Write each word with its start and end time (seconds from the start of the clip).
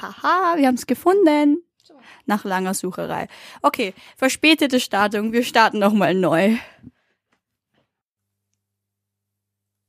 Haha, 0.00 0.56
wir 0.56 0.66
haben 0.66 0.74
es 0.74 0.86
gefunden. 0.86 1.62
Nach 2.26 2.44
langer 2.44 2.74
Sucherei. 2.74 3.28
Okay, 3.60 3.94
verspätete 4.16 4.80
Startung. 4.80 5.32
Wir 5.32 5.44
starten 5.44 5.78
nochmal 5.78 6.14
neu. 6.14 6.56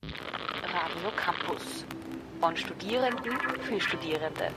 Radio 0.04 1.12
Campus. 1.16 1.86
Von 2.42 2.58
Studierenden 2.58 3.40
für 3.62 3.80
Studierende. 3.80 4.52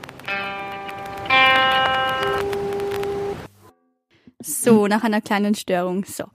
So, 4.41 4.87
nach 4.87 5.03
einer 5.03 5.21
kleinen 5.21 5.55
Störung. 5.55 6.03
So. 6.05 6.25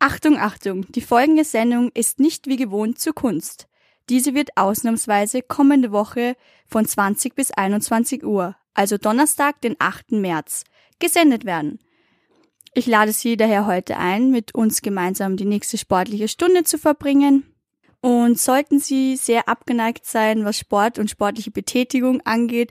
Achtung, 0.00 0.38
Achtung. 0.38 0.90
Die 0.92 1.00
folgende 1.00 1.44
Sendung 1.44 1.90
ist 1.94 2.18
nicht 2.18 2.46
wie 2.48 2.56
gewohnt 2.56 2.98
zur 2.98 3.14
Kunst. 3.14 3.68
Diese 4.12 4.34
wird 4.34 4.58
ausnahmsweise 4.58 5.40
kommende 5.40 5.90
Woche 5.90 6.36
von 6.66 6.84
20 6.84 7.34
bis 7.34 7.50
21 7.50 8.22
Uhr, 8.26 8.54
also 8.74 8.98
Donnerstag, 8.98 9.62
den 9.62 9.74
8. 9.78 10.12
März, 10.12 10.64
gesendet 10.98 11.46
werden. 11.46 11.78
Ich 12.74 12.86
lade 12.86 13.12
Sie 13.12 13.38
daher 13.38 13.66
heute 13.66 13.96
ein, 13.96 14.30
mit 14.30 14.54
uns 14.54 14.82
gemeinsam 14.82 15.38
die 15.38 15.46
nächste 15.46 15.78
sportliche 15.78 16.28
Stunde 16.28 16.62
zu 16.64 16.76
verbringen. 16.76 17.44
Und 18.02 18.38
sollten 18.38 18.80
Sie 18.80 19.16
sehr 19.16 19.48
abgeneigt 19.48 20.04
sein, 20.04 20.44
was 20.44 20.58
Sport 20.58 20.98
und 20.98 21.08
sportliche 21.08 21.50
Betätigung 21.50 22.20
angeht, 22.26 22.70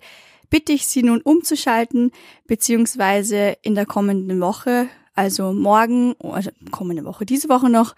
bitte 0.52 0.74
ich 0.74 0.86
Sie 0.86 1.02
nun 1.02 1.22
umzuschalten, 1.22 2.12
beziehungsweise 2.46 3.58
in 3.64 3.74
der 3.74 3.88
kommenden 3.88 4.40
Woche, 4.42 4.90
also 5.16 5.54
morgen, 5.54 6.14
also 6.20 6.52
kommende 6.70 7.04
Woche, 7.04 7.26
diese 7.26 7.50
Woche 7.50 7.72
noch, 7.72 7.96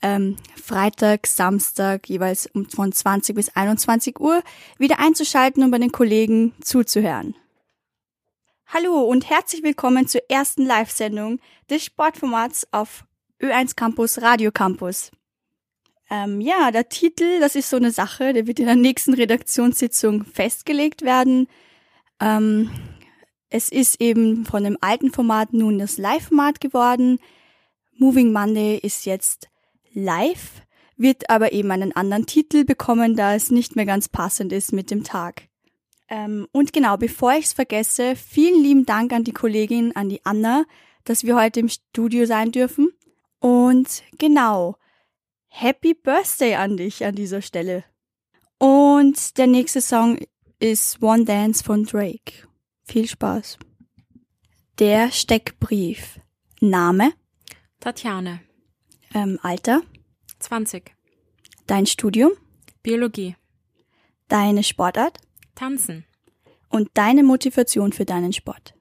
ähm, 0.00 0.36
Freitag, 0.66 1.28
Samstag 1.28 2.08
jeweils 2.08 2.48
um 2.52 2.68
von 2.68 2.90
20 2.90 3.36
bis 3.36 3.54
21 3.54 4.18
Uhr 4.18 4.42
wieder 4.78 4.98
einzuschalten 4.98 5.62
und 5.62 5.70
bei 5.70 5.78
den 5.78 5.92
Kollegen 5.92 6.54
zuzuhören. 6.60 7.36
Hallo 8.66 9.02
und 9.02 9.30
herzlich 9.30 9.62
willkommen 9.62 10.08
zur 10.08 10.22
ersten 10.28 10.66
Live-Sendung 10.66 11.38
des 11.70 11.84
Sportformats 11.84 12.66
auf 12.72 13.04
Ö1 13.40 13.76
Campus 13.76 14.20
Radio 14.22 14.50
Campus. 14.50 15.12
Ähm, 16.10 16.40
ja, 16.40 16.72
der 16.72 16.88
Titel, 16.88 17.38
das 17.38 17.54
ist 17.54 17.70
so 17.70 17.76
eine 17.76 17.92
Sache, 17.92 18.32
der 18.32 18.48
wird 18.48 18.58
in 18.58 18.66
der 18.66 18.74
nächsten 18.74 19.14
Redaktionssitzung 19.14 20.24
festgelegt 20.24 21.02
werden. 21.02 21.46
Ähm, 22.18 22.70
es 23.50 23.68
ist 23.68 24.00
eben 24.00 24.44
von 24.44 24.64
dem 24.64 24.76
alten 24.80 25.12
Format 25.12 25.52
nun 25.52 25.78
das 25.78 25.96
Live-Format 25.96 26.60
geworden. 26.60 27.20
Moving 27.98 28.32
Monday 28.32 28.78
ist 28.82 29.06
jetzt 29.06 29.48
live, 29.96 30.65
wird 30.96 31.28
aber 31.30 31.52
eben 31.52 31.70
einen 31.70 31.94
anderen 31.94 32.26
Titel 32.26 32.64
bekommen, 32.64 33.16
da 33.16 33.34
es 33.34 33.50
nicht 33.50 33.76
mehr 33.76 33.86
ganz 33.86 34.08
passend 34.08 34.52
ist 34.52 34.72
mit 34.72 34.90
dem 34.90 35.04
Tag. 35.04 35.48
Ähm, 36.08 36.46
und 36.52 36.72
genau, 36.72 36.96
bevor 36.96 37.32
ich 37.34 37.46
es 37.46 37.52
vergesse, 37.52 38.16
vielen 38.16 38.62
lieben 38.62 38.86
Dank 38.86 39.12
an 39.12 39.24
die 39.24 39.32
Kollegin, 39.32 39.94
an 39.96 40.08
die 40.08 40.24
Anna, 40.24 40.64
dass 41.04 41.24
wir 41.24 41.36
heute 41.36 41.60
im 41.60 41.68
Studio 41.68 42.26
sein 42.26 42.52
dürfen. 42.52 42.90
Und 43.40 44.02
genau, 44.18 44.76
Happy 45.48 45.94
Birthday 45.94 46.54
an 46.54 46.76
dich 46.76 47.04
an 47.04 47.14
dieser 47.14 47.42
Stelle. 47.42 47.84
Und 48.58 49.36
der 49.38 49.46
nächste 49.46 49.80
Song 49.80 50.18
ist 50.58 51.02
One 51.02 51.24
Dance 51.24 51.62
von 51.62 51.84
Drake. 51.84 52.46
Viel 52.84 53.08
Spaß. 53.08 53.58
Der 54.78 55.10
Steckbrief. 55.10 56.20
Name? 56.60 57.12
Tatjane. 57.80 58.40
Ähm, 59.14 59.38
Alter? 59.42 59.82
20. 60.38 60.94
Dein 61.66 61.86
Studium? 61.86 62.32
Biologie. 62.82 63.36
Deine 64.28 64.62
Sportart? 64.62 65.18
Tanzen. 65.54 66.04
Und 66.68 66.90
deine 66.94 67.22
Motivation 67.22 67.92
für 67.92 68.04
deinen 68.04 68.32
Sport? 68.32 68.74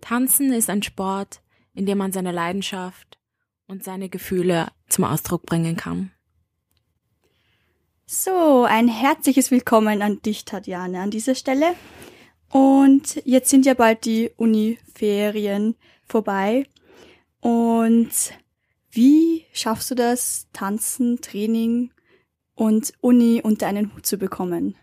Tanzen 0.00 0.52
ist 0.52 0.70
ein 0.70 0.82
Sport, 0.82 1.42
in 1.74 1.86
dem 1.86 1.98
man 1.98 2.12
seine 2.12 2.32
Leidenschaft 2.32 3.18
und 3.66 3.82
seine 3.84 4.08
Gefühle 4.08 4.68
zum 4.88 5.04
Ausdruck 5.04 5.46
bringen 5.46 5.76
kann. 5.76 6.12
So, 8.06 8.64
ein 8.64 8.88
herzliches 8.88 9.50
Willkommen 9.50 10.02
an 10.02 10.20
dich, 10.20 10.44
Tatjane, 10.44 11.00
an 11.00 11.10
dieser 11.10 11.34
Stelle. 11.34 11.74
Und 12.50 13.22
jetzt 13.24 13.48
sind 13.48 13.64
ja 13.64 13.72
bald 13.72 14.04
die 14.04 14.30
Uni-Ferien 14.36 15.76
vorbei. 16.06 16.66
Und 17.40 18.10
wie 18.92 19.46
schaffst 19.52 19.90
du 19.90 19.94
das, 19.94 20.46
Tanzen, 20.52 21.20
Training 21.20 21.90
und 22.54 22.92
Uni 23.00 23.40
unter 23.42 23.66
einen 23.66 23.94
Hut 23.94 24.06
zu 24.06 24.18
bekommen? 24.18 24.76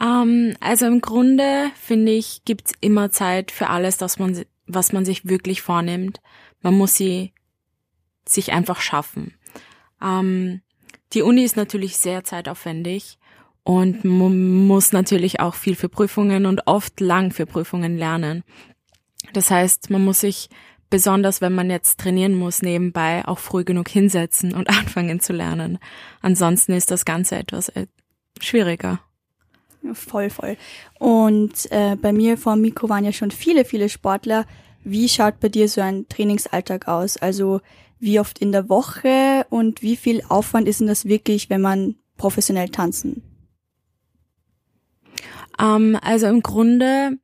Ähm, 0.00 0.56
also 0.60 0.86
im 0.86 1.00
Grunde 1.00 1.70
finde 1.80 2.12
ich, 2.12 2.44
gibt's 2.44 2.72
immer 2.80 3.10
Zeit 3.10 3.50
für 3.50 3.68
alles, 3.68 3.98
dass 3.98 4.18
man, 4.18 4.44
was 4.66 4.92
man 4.92 5.04
sich 5.04 5.28
wirklich 5.28 5.62
vornimmt. 5.62 6.20
Man 6.62 6.76
muss 6.76 6.96
sie 6.96 7.32
sich 8.26 8.52
einfach 8.52 8.80
schaffen. 8.80 9.34
Ähm, 10.02 10.62
die 11.12 11.22
Uni 11.22 11.44
ist 11.44 11.56
natürlich 11.56 11.98
sehr 11.98 12.24
zeitaufwendig 12.24 13.18
und 13.62 14.04
man 14.04 14.66
muss 14.66 14.92
natürlich 14.92 15.40
auch 15.40 15.54
viel 15.54 15.76
für 15.76 15.88
Prüfungen 15.88 16.46
und 16.46 16.66
oft 16.66 17.00
lang 17.00 17.32
für 17.32 17.46
Prüfungen 17.46 17.96
lernen. 17.96 18.44
Das 19.32 19.50
heißt, 19.50 19.90
man 19.90 20.04
muss 20.04 20.20
sich 20.20 20.48
besonders 20.94 21.40
wenn 21.40 21.56
man 21.56 21.70
jetzt 21.70 21.98
trainieren 21.98 22.36
muss, 22.36 22.62
nebenbei 22.62 23.26
auch 23.26 23.40
früh 23.40 23.64
genug 23.64 23.88
hinsetzen 23.88 24.54
und 24.54 24.68
anfangen 24.78 25.18
zu 25.18 25.32
lernen. 25.32 25.80
Ansonsten 26.22 26.72
ist 26.72 26.92
das 26.92 27.04
Ganze 27.04 27.34
etwas 27.34 27.68
äh, 27.70 27.88
schwieriger. 28.40 29.00
Voll, 29.92 30.30
voll. 30.30 30.56
Und 31.00 31.68
äh, 31.72 31.96
bei 31.96 32.12
mir 32.12 32.38
vor 32.38 32.54
dem 32.54 32.62
Mikro 32.62 32.88
waren 32.88 33.04
ja 33.04 33.10
schon 33.10 33.32
viele, 33.32 33.64
viele 33.64 33.88
Sportler. 33.88 34.46
Wie 34.84 35.08
schaut 35.08 35.40
bei 35.40 35.48
dir 35.48 35.68
so 35.68 35.80
ein 35.80 36.06
Trainingsalltag 36.08 36.86
aus? 36.86 37.16
Also 37.16 37.60
wie 37.98 38.20
oft 38.20 38.38
in 38.38 38.52
der 38.52 38.68
Woche 38.68 39.46
und 39.50 39.82
wie 39.82 39.96
viel 39.96 40.22
Aufwand 40.28 40.68
ist 40.68 40.78
denn 40.78 40.86
das 40.86 41.06
wirklich, 41.06 41.50
wenn 41.50 41.60
man 41.60 41.96
professionell 42.16 42.68
tanzen? 42.68 43.24
Ähm, 45.58 45.98
also 46.00 46.28
im 46.28 46.40
Grunde, 46.40 47.18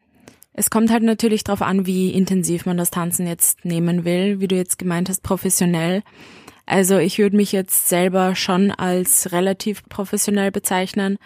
es 0.53 0.71
kommt 0.71 0.91
halt 0.91 1.03
natürlich 1.03 1.45
darauf 1.45 1.63
an, 1.63 1.87
wie 1.87 2.11
intensiv 2.11 2.67
man 2.67 2.77
das 2.77 2.91
Tanzen 2.91 3.27
jetzt 3.27 3.65
nehmen 3.65 4.05
will, 4.05 4.41
wie 4.41 4.49
du 4.49 4.57
jetzt 4.57 4.79
gemeint 4.79 5.09
hast, 5.09 5.23
professionell. 5.23 6.03
Also 6.67 6.99
ich 6.99 7.19
würde 7.19 7.37
mich 7.37 7.53
jetzt 7.53 7.89
selber 7.89 8.35
schon 8.35 8.71
als 8.71 9.33
relativ 9.33 9.83
professionell 9.89 10.51
bezeichnen. 10.51 11.19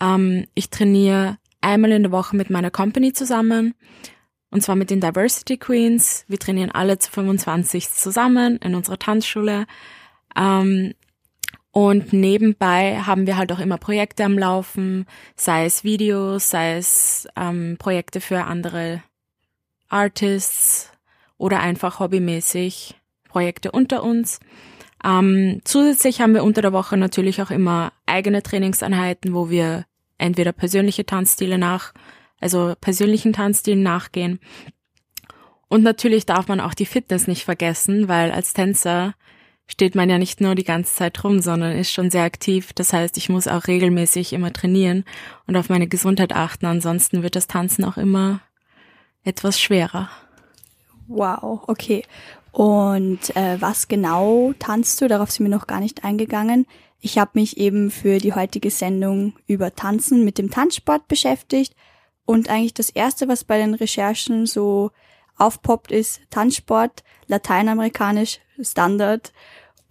Ähm, 0.00 0.46
ich 0.54 0.70
trainiere 0.70 1.38
einmal 1.60 1.92
in 1.92 2.02
der 2.02 2.12
Woche 2.12 2.36
mit 2.36 2.50
meiner 2.50 2.70
Company 2.70 3.12
zusammen 3.12 3.74
und 4.50 4.62
zwar 4.62 4.76
mit 4.76 4.90
den 4.90 5.00
Diversity 5.00 5.56
Queens. 5.56 6.24
Wir 6.28 6.38
trainieren 6.38 6.70
alle 6.70 6.98
zu 6.98 7.10
25 7.10 7.90
zusammen 7.90 8.58
in 8.58 8.74
unserer 8.74 8.98
Tanzschule. 8.98 9.66
Ähm, 10.36 10.92
und 11.72 12.12
nebenbei 12.12 13.00
haben 13.00 13.26
wir 13.26 13.36
halt 13.36 13.50
auch 13.50 13.58
immer 13.58 13.78
Projekte 13.78 14.24
am 14.24 14.38
Laufen, 14.38 15.06
sei 15.34 15.64
es 15.64 15.84
Videos, 15.84 16.50
sei 16.50 16.76
es 16.76 17.26
ähm, 17.34 17.76
Projekte 17.78 18.20
für 18.20 18.44
andere 18.44 19.02
Artists 19.88 20.92
oder 21.38 21.60
einfach 21.60 21.98
hobbymäßig 21.98 22.94
Projekte 23.24 23.72
unter 23.72 24.02
uns. 24.02 24.38
Ähm, 25.02 25.60
zusätzlich 25.64 26.20
haben 26.20 26.34
wir 26.34 26.44
unter 26.44 26.62
der 26.62 26.74
Woche 26.74 26.96
natürlich 26.96 27.42
auch 27.42 27.50
immer 27.50 27.92
eigene 28.06 28.42
Trainingseinheiten, 28.42 29.34
wo 29.34 29.48
wir 29.48 29.86
entweder 30.18 30.52
persönliche 30.52 31.06
Tanzstile 31.06 31.58
nach 31.58 31.94
also 32.42 32.74
persönlichen 32.80 33.32
Tanzstilen 33.32 33.82
nachgehen. 33.82 34.40
Und 35.68 35.82
natürlich 35.82 36.26
darf 36.26 36.48
man 36.48 36.60
auch 36.60 36.74
die 36.74 36.86
Fitness 36.86 37.26
nicht 37.26 37.44
vergessen, 37.44 38.08
weil 38.08 38.30
als 38.30 38.52
Tänzer 38.52 39.14
steht 39.72 39.94
man 39.94 40.10
ja 40.10 40.18
nicht 40.18 40.42
nur 40.42 40.54
die 40.54 40.64
ganze 40.64 40.94
Zeit 40.94 41.24
rum, 41.24 41.40
sondern 41.40 41.72
ist 41.72 41.90
schon 41.90 42.10
sehr 42.10 42.24
aktiv. 42.24 42.74
Das 42.74 42.92
heißt, 42.92 43.16
ich 43.16 43.30
muss 43.30 43.48
auch 43.48 43.66
regelmäßig 43.66 44.34
immer 44.34 44.52
trainieren 44.52 45.04
und 45.46 45.56
auf 45.56 45.70
meine 45.70 45.88
Gesundheit 45.88 46.34
achten. 46.34 46.66
Ansonsten 46.66 47.22
wird 47.22 47.36
das 47.36 47.46
Tanzen 47.46 47.84
auch 47.86 47.96
immer 47.96 48.40
etwas 49.24 49.58
schwerer. 49.58 50.10
Wow, 51.08 51.62
okay. 51.68 52.04
Und 52.52 53.34
äh, 53.34 53.56
was 53.60 53.88
genau 53.88 54.52
tanzt 54.58 55.00
du? 55.00 55.08
Darauf 55.08 55.30
sind 55.30 55.46
wir 55.46 55.56
noch 55.56 55.66
gar 55.66 55.80
nicht 55.80 56.04
eingegangen. 56.04 56.66
Ich 57.00 57.16
habe 57.16 57.30
mich 57.34 57.56
eben 57.56 57.90
für 57.90 58.18
die 58.18 58.34
heutige 58.34 58.70
Sendung 58.70 59.32
über 59.46 59.74
Tanzen 59.74 60.22
mit 60.22 60.36
dem 60.36 60.50
Tanzsport 60.50 61.08
beschäftigt 61.08 61.74
und 62.26 62.50
eigentlich 62.50 62.74
das 62.74 62.90
erste, 62.90 63.26
was 63.26 63.42
bei 63.42 63.56
den 63.56 63.72
Recherchen 63.72 64.44
so 64.44 64.90
aufpoppt, 65.38 65.90
ist 65.90 66.20
Tanzsport, 66.28 67.02
lateinamerikanisch 67.26 68.38
Standard. 68.60 69.32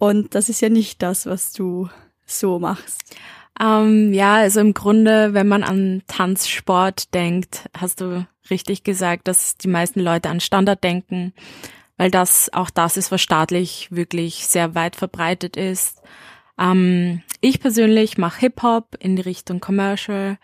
Und 0.02 0.34
das 0.34 0.48
ist 0.48 0.60
ja 0.60 0.68
nicht 0.68 1.00
das, 1.00 1.26
was 1.26 1.52
du 1.52 1.88
so 2.26 2.58
machst. 2.58 3.14
Ähm, 3.60 4.12
ja, 4.12 4.34
also 4.34 4.58
im 4.58 4.74
Grunde, 4.74 5.32
wenn 5.32 5.46
man 5.46 5.62
an 5.62 6.02
Tanzsport 6.08 7.14
denkt, 7.14 7.70
hast 7.72 8.00
du 8.00 8.26
richtig 8.50 8.82
gesagt, 8.82 9.28
dass 9.28 9.56
die 9.58 9.68
meisten 9.68 10.00
Leute 10.00 10.28
an 10.28 10.40
Standard 10.40 10.82
denken, 10.82 11.32
weil 11.98 12.10
das 12.10 12.52
auch 12.52 12.68
das 12.68 12.96
ist, 12.96 13.12
was 13.12 13.22
staatlich 13.22 13.92
wirklich 13.92 14.48
sehr 14.48 14.74
weit 14.74 14.96
verbreitet 14.96 15.56
ist. 15.56 16.02
Ähm, 16.58 17.22
ich 17.40 17.60
persönlich 17.60 18.18
mache 18.18 18.40
Hip-Hop 18.40 18.96
in 18.98 19.14
die 19.14 19.22
Richtung 19.22 19.60
Commercial 19.60 20.36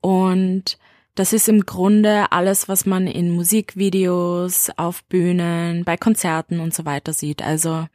und 0.00 0.76
das 1.14 1.32
ist 1.32 1.48
im 1.48 1.66
Grunde 1.66 2.32
alles, 2.32 2.68
was 2.68 2.84
man 2.84 3.06
in 3.06 3.30
Musikvideos, 3.30 4.72
auf 4.76 5.04
Bühnen, 5.04 5.84
bei 5.84 5.96
Konzerten 5.96 6.58
und 6.58 6.74
so 6.74 6.84
weiter 6.84 7.12
sieht. 7.12 7.42
Also 7.42 7.86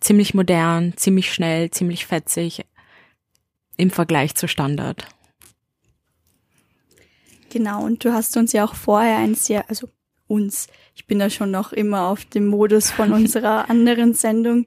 ziemlich 0.00 0.34
modern, 0.34 0.96
ziemlich 0.96 1.32
schnell, 1.32 1.70
ziemlich 1.70 2.06
fetzig 2.06 2.64
im 3.76 3.90
Vergleich 3.90 4.34
zu 4.34 4.48
Standard. 4.48 5.06
Genau, 7.50 7.84
und 7.84 8.04
du 8.04 8.12
hast 8.12 8.36
uns 8.36 8.52
ja 8.52 8.64
auch 8.64 8.74
vorher 8.74 9.18
ein 9.18 9.34
sehr, 9.34 9.68
also 9.68 9.88
uns, 10.28 10.68
ich 10.94 11.06
bin 11.06 11.18
da 11.18 11.28
schon 11.28 11.50
noch 11.50 11.72
immer 11.72 12.06
auf 12.06 12.24
dem 12.24 12.46
Modus 12.46 12.90
von 12.90 13.12
unserer 13.14 13.68
anderen 13.68 14.14
Sendung, 14.14 14.66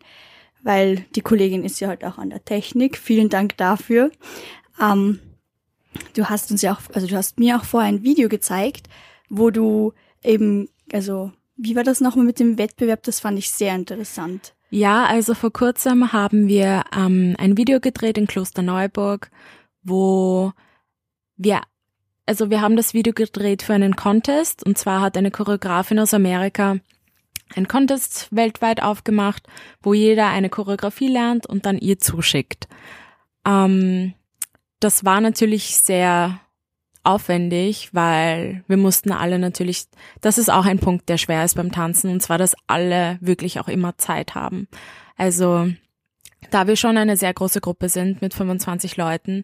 weil 0.61 1.05
die 1.15 1.21
Kollegin 1.21 1.63
ist 1.63 1.79
ja 1.79 1.87
halt 1.87 2.03
auch 2.03 2.17
an 2.17 2.29
der 2.29 2.43
Technik. 2.43 2.97
Vielen 2.97 3.29
Dank 3.29 3.57
dafür. 3.57 4.11
Ähm, 4.81 5.19
du 6.13 6.25
hast 6.25 6.51
uns 6.51 6.61
ja 6.61 6.73
auch, 6.73 6.81
also 6.93 7.07
du 7.07 7.15
hast 7.15 7.39
mir 7.39 7.57
auch 7.57 7.65
vorher 7.65 7.89
ein 7.89 8.03
Video 8.03 8.29
gezeigt, 8.29 8.87
wo 9.29 9.49
du 9.49 9.93
eben, 10.23 10.69
also 10.91 11.31
wie 11.55 11.75
war 11.75 11.83
das 11.83 12.01
nochmal 12.01 12.25
mit 12.25 12.39
dem 12.39 12.57
Wettbewerb? 12.57 13.03
Das 13.03 13.19
fand 13.19 13.37
ich 13.37 13.51
sehr 13.51 13.75
interessant. 13.75 14.53
Ja, 14.75 15.05
also 15.05 15.35
vor 15.35 15.53
kurzem 15.53 16.13
haben 16.13 16.47
wir 16.47 16.85
ähm, 16.97 17.35
ein 17.37 17.57
Video 17.57 17.79
gedreht 17.79 18.17
in 18.17 18.25
Klosterneuburg, 18.25 19.29
wo 19.83 20.51
wir 21.37 21.61
also 22.25 22.49
wir 22.49 22.59
haben 22.59 22.75
das 22.75 22.95
Video 22.95 23.13
gedreht 23.13 23.61
für 23.61 23.75
einen 23.75 23.95
Contest 23.95 24.65
und 24.65 24.75
zwar 24.79 25.01
hat 25.01 25.15
eine 25.15 25.29
Choreografin 25.29 25.99
aus 25.99 26.15
Amerika 26.15 26.77
ein 27.55 27.67
Contest 27.67 28.29
weltweit 28.31 28.81
aufgemacht, 28.81 29.45
wo 29.83 29.93
jeder 29.93 30.29
eine 30.29 30.49
Choreografie 30.49 31.09
lernt 31.09 31.45
und 31.45 31.67
dann 31.67 31.77
ihr 31.77 31.99
zuschickt. 31.99 32.67
Ähm, 33.45 34.15
das 34.79 35.05
war 35.05 35.21
natürlich 35.21 35.77
sehr 35.77 36.39
aufwendig, 37.03 37.89
weil 37.91 38.63
wir 38.67 38.77
mussten 38.77 39.11
alle 39.11 39.39
natürlich, 39.39 39.85
das 40.21 40.37
ist 40.37 40.49
auch 40.49 40.65
ein 40.65 40.79
Punkt, 40.79 41.09
der 41.09 41.17
schwer 41.17 41.43
ist 41.43 41.55
beim 41.55 41.71
Tanzen, 41.71 42.11
und 42.11 42.21
zwar, 42.21 42.37
dass 42.37 42.55
alle 42.67 43.17
wirklich 43.21 43.59
auch 43.59 43.67
immer 43.67 43.97
Zeit 43.97 44.35
haben. 44.35 44.67
Also, 45.17 45.69
da 46.49 46.67
wir 46.67 46.75
schon 46.75 46.97
eine 46.97 47.17
sehr 47.17 47.33
große 47.33 47.61
Gruppe 47.61 47.89
sind 47.89 48.21
mit 48.21 48.33
25 48.33 48.97
Leuten, 48.97 49.43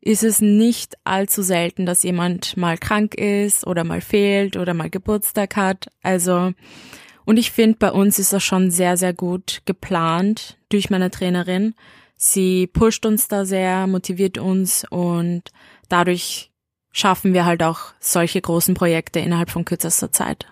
ist 0.00 0.22
es 0.22 0.40
nicht 0.40 0.94
allzu 1.04 1.42
selten, 1.42 1.86
dass 1.86 2.02
jemand 2.02 2.56
mal 2.56 2.76
krank 2.76 3.14
ist 3.14 3.66
oder 3.66 3.84
mal 3.84 4.02
fehlt 4.02 4.56
oder 4.56 4.74
mal 4.74 4.90
Geburtstag 4.90 5.56
hat. 5.56 5.88
Also, 6.02 6.52
und 7.24 7.38
ich 7.38 7.50
finde, 7.50 7.78
bei 7.78 7.90
uns 7.90 8.18
ist 8.18 8.32
das 8.32 8.42
schon 8.42 8.70
sehr, 8.70 8.96
sehr 8.98 9.14
gut 9.14 9.62
geplant 9.64 10.58
durch 10.68 10.90
meine 10.90 11.10
Trainerin. 11.10 11.74
Sie 12.16 12.66
pusht 12.66 13.06
uns 13.06 13.28
da 13.28 13.46
sehr, 13.46 13.86
motiviert 13.86 14.36
uns 14.38 14.86
und 14.90 15.42
dadurch 15.88 16.50
schaffen 16.94 17.34
wir 17.34 17.44
halt 17.44 17.62
auch 17.62 17.92
solche 18.00 18.40
großen 18.40 18.74
Projekte 18.74 19.18
innerhalb 19.18 19.50
von 19.50 19.66
kürzester 19.66 20.10
Zeit. 20.12 20.46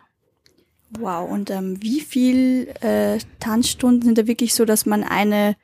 Wow, 0.98 1.30
und 1.30 1.50
ähm, 1.50 1.82
wie 1.82 2.00
viel 2.00 2.68
äh, 2.82 3.18
Tanzstunden 3.40 4.02
sind 4.02 4.18
da 4.18 4.26
wirklich 4.26 4.52
so, 4.52 4.66
dass 4.66 4.84
man 4.84 5.04
eine 5.04 5.56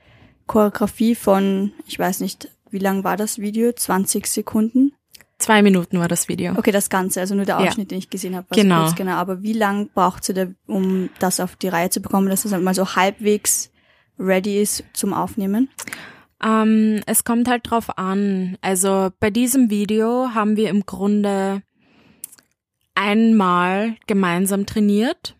Choreografie 0.47 1.15
von, 1.15 1.73
ich 1.87 1.99
weiß 1.99 2.21
nicht, 2.21 2.49
wie 2.71 2.79
lang 2.79 3.05
war 3.05 3.19
das 3.19 3.39
Video? 3.39 3.73
20 3.73 4.27
Sekunden? 4.27 4.93
Zwei 5.39 5.63
Minuten 5.63 5.99
war 5.99 6.09
das 6.09 6.29
Video. 6.29 6.55
Okay, 6.57 6.73
das 6.73 6.89
Ganze, 6.89 7.21
also 7.21 7.35
nur 7.35 7.45
der 7.45 7.59
Ausschnitt, 7.59 7.91
ja. 7.91 7.97
den 7.97 7.99
ich 7.99 8.11
gesehen 8.11 8.35
habe. 8.35 8.47
Genau. 8.53 8.85
Kurz, 8.85 8.97
genau. 8.97 9.13
Aber 9.13 9.43
wie 9.43 9.53
lang 9.53 9.91
braucht 9.95 10.25
sie 10.25 10.35
da, 10.35 10.47
um 10.67 11.11
das 11.19 11.41
auf 11.41 11.57
die 11.57 11.69
Reihe 11.69 11.91
zu 11.91 12.01
bekommen, 12.01 12.29
dass 12.29 12.45
es 12.45 12.51
das 12.51 12.61
mal 12.61 12.75
so 12.75 12.97
halbwegs 12.97 13.71
ready 14.19 14.61
ist 14.63 14.85
zum 14.95 15.13
Aufnehmen? 15.13 15.69
Ähm, 16.43 17.01
es 17.07 17.25
kommt 17.25 17.49
halt 17.49 17.71
drauf 17.71 17.99
an. 17.99 18.57
Also 18.61 19.11
bei 19.21 19.31
diesem 19.31 19.71
Video 19.71 20.31
haben 20.35 20.57
wir 20.57 20.71
im 20.71 20.87
Grunde 20.87 21.63
einmal 22.95 23.95
gemeinsam 24.07 24.67
trainiert 24.67 25.37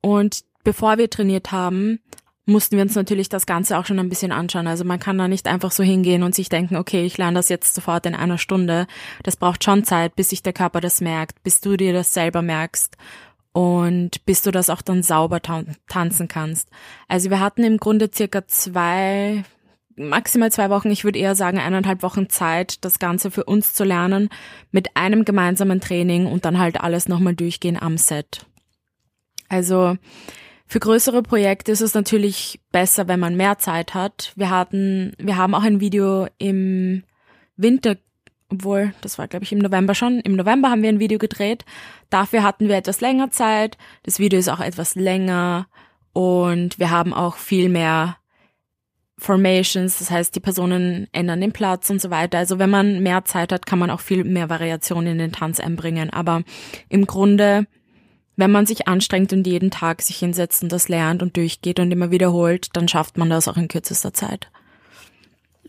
und 0.00 0.44
bevor 0.64 0.98
wir 0.98 1.10
trainiert 1.10 1.52
haben, 1.52 2.00
mussten 2.48 2.76
wir 2.76 2.82
uns 2.82 2.94
natürlich 2.94 3.28
das 3.28 3.44
Ganze 3.44 3.78
auch 3.78 3.84
schon 3.84 3.98
ein 3.98 4.08
bisschen 4.08 4.32
anschauen. 4.32 4.66
Also 4.66 4.84
man 4.84 4.98
kann 4.98 5.18
da 5.18 5.28
nicht 5.28 5.46
einfach 5.46 5.70
so 5.70 5.82
hingehen 5.82 6.22
und 6.22 6.34
sich 6.34 6.48
denken, 6.48 6.76
okay, 6.76 7.04
ich 7.04 7.18
lerne 7.18 7.34
das 7.34 7.50
jetzt 7.50 7.74
sofort 7.74 8.06
in 8.06 8.14
einer 8.14 8.38
Stunde. 8.38 8.86
Das 9.22 9.36
braucht 9.36 9.62
schon 9.62 9.84
Zeit, 9.84 10.16
bis 10.16 10.30
sich 10.30 10.42
der 10.42 10.54
Körper 10.54 10.80
das 10.80 11.02
merkt, 11.02 11.42
bis 11.42 11.60
du 11.60 11.76
dir 11.76 11.92
das 11.92 12.14
selber 12.14 12.40
merkst 12.40 12.96
und 13.52 14.24
bis 14.24 14.40
du 14.42 14.50
das 14.50 14.70
auch 14.70 14.80
dann 14.80 15.02
sauber 15.02 15.40
tanzen 15.42 16.28
kannst. 16.28 16.70
Also 17.06 17.28
wir 17.28 17.40
hatten 17.40 17.64
im 17.64 17.76
Grunde 17.76 18.10
circa 18.14 18.46
zwei, 18.46 19.44
maximal 19.98 20.50
zwei 20.52 20.70
Wochen, 20.70 20.90
ich 20.90 21.04
würde 21.04 21.18
eher 21.18 21.34
sagen 21.34 21.58
eineinhalb 21.58 22.02
Wochen 22.02 22.28
Zeit, 22.28 22.84
das 22.84 22.98
Ganze 22.98 23.30
für 23.30 23.44
uns 23.44 23.74
zu 23.74 23.84
lernen, 23.84 24.28
mit 24.70 24.96
einem 24.96 25.24
gemeinsamen 25.24 25.80
Training 25.80 26.26
und 26.26 26.44
dann 26.44 26.58
halt 26.58 26.80
alles 26.80 27.08
nochmal 27.08 27.34
durchgehen 27.34 27.80
am 27.80 27.98
Set. 27.98 28.46
Also 29.48 29.96
für 30.66 30.80
größere 30.80 31.22
Projekte 31.22 31.72
ist 31.72 31.80
es 31.80 31.94
natürlich 31.94 32.60
besser, 32.72 33.08
wenn 33.08 33.18
man 33.18 33.36
mehr 33.36 33.56
Zeit 33.56 33.94
hat. 33.94 34.32
Wir 34.36 34.50
hatten, 34.50 35.14
wir 35.18 35.36
haben 35.36 35.54
auch 35.54 35.62
ein 35.62 35.80
Video 35.80 36.28
im 36.36 37.04
Winter, 37.56 37.96
obwohl, 38.50 38.92
das 39.00 39.16
war 39.16 39.28
glaube 39.28 39.44
ich 39.44 39.52
im 39.52 39.60
November 39.60 39.94
schon. 39.94 40.20
Im 40.20 40.36
November 40.36 40.70
haben 40.70 40.82
wir 40.82 40.90
ein 40.90 41.00
Video 41.00 41.18
gedreht. 41.18 41.64
Dafür 42.10 42.42
hatten 42.42 42.68
wir 42.68 42.76
etwas 42.76 43.00
länger 43.00 43.30
Zeit. 43.30 43.78
Das 44.02 44.18
Video 44.18 44.38
ist 44.38 44.50
auch 44.50 44.60
etwas 44.60 44.94
länger 44.94 45.68
und 46.12 46.78
wir 46.78 46.90
haben 46.90 47.14
auch 47.14 47.36
viel 47.36 47.70
mehr 47.70 48.17
Formations, 49.18 49.98
das 49.98 50.10
heißt, 50.10 50.34
die 50.34 50.40
Personen 50.40 51.08
ändern 51.12 51.40
den 51.40 51.52
Platz 51.52 51.90
und 51.90 52.00
so 52.00 52.10
weiter. 52.10 52.38
Also 52.38 52.58
wenn 52.58 52.70
man 52.70 53.02
mehr 53.02 53.24
Zeit 53.24 53.52
hat, 53.52 53.66
kann 53.66 53.78
man 53.78 53.90
auch 53.90 54.00
viel 54.00 54.24
mehr 54.24 54.48
Variation 54.48 55.06
in 55.06 55.18
den 55.18 55.32
Tanz 55.32 55.60
einbringen. 55.60 56.10
Aber 56.10 56.42
im 56.88 57.06
Grunde 57.06 57.66
wenn 58.38 58.52
man 58.52 58.66
sich 58.66 58.86
anstrengt 58.86 59.32
und 59.32 59.48
jeden 59.48 59.72
Tag 59.72 60.00
sich 60.00 60.16
hinsetzt 60.16 60.62
und 60.62 60.70
das 60.70 60.88
lernt 60.88 61.24
und 61.24 61.36
durchgeht 61.36 61.80
und 61.80 61.90
immer 61.90 62.12
wiederholt, 62.12 62.68
dann 62.76 62.86
schafft 62.86 63.18
man 63.18 63.28
das 63.28 63.48
auch 63.48 63.56
in 63.56 63.66
kürzester 63.66 64.14
Zeit. 64.14 64.48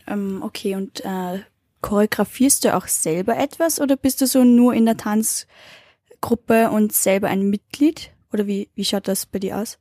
Ähm, 0.06 0.44
okay, 0.44 0.76
und 0.76 1.04
äh, 1.04 1.40
choreografierst 1.82 2.64
du 2.66 2.76
auch 2.76 2.86
selber 2.86 3.36
etwas 3.38 3.82
oder 3.82 3.98
bist 3.98 4.22
du 4.22 4.28
so 4.28 4.44
nur 4.44 4.76
in 4.76 4.86
der 4.86 4.98
Tanzgruppe 4.98 6.70
und 6.70 6.94
selber 6.94 7.28
ein 7.30 7.50
Mitglied? 7.50 8.12
Oder 8.32 8.46
wie, 8.46 8.70
wie 8.76 8.86
schaut 8.86 9.08
das 9.08 9.26
bei 9.26 9.40
dir 9.40 9.58
aus? 9.58 9.80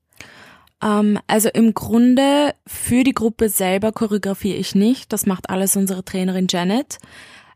Ähm, 0.82 1.18
also 1.26 1.48
im 1.48 1.74
Grunde 1.74 2.54
für 2.66 3.04
die 3.04 3.14
Gruppe 3.14 3.48
selber 3.48 3.92
choreografiere 3.92 4.56
ich 4.56 4.74
nicht. 4.74 5.12
Das 5.12 5.26
macht 5.26 5.50
alles 5.50 5.76
unsere 5.76 6.04
Trainerin 6.04 6.46
Janet. 6.48 6.98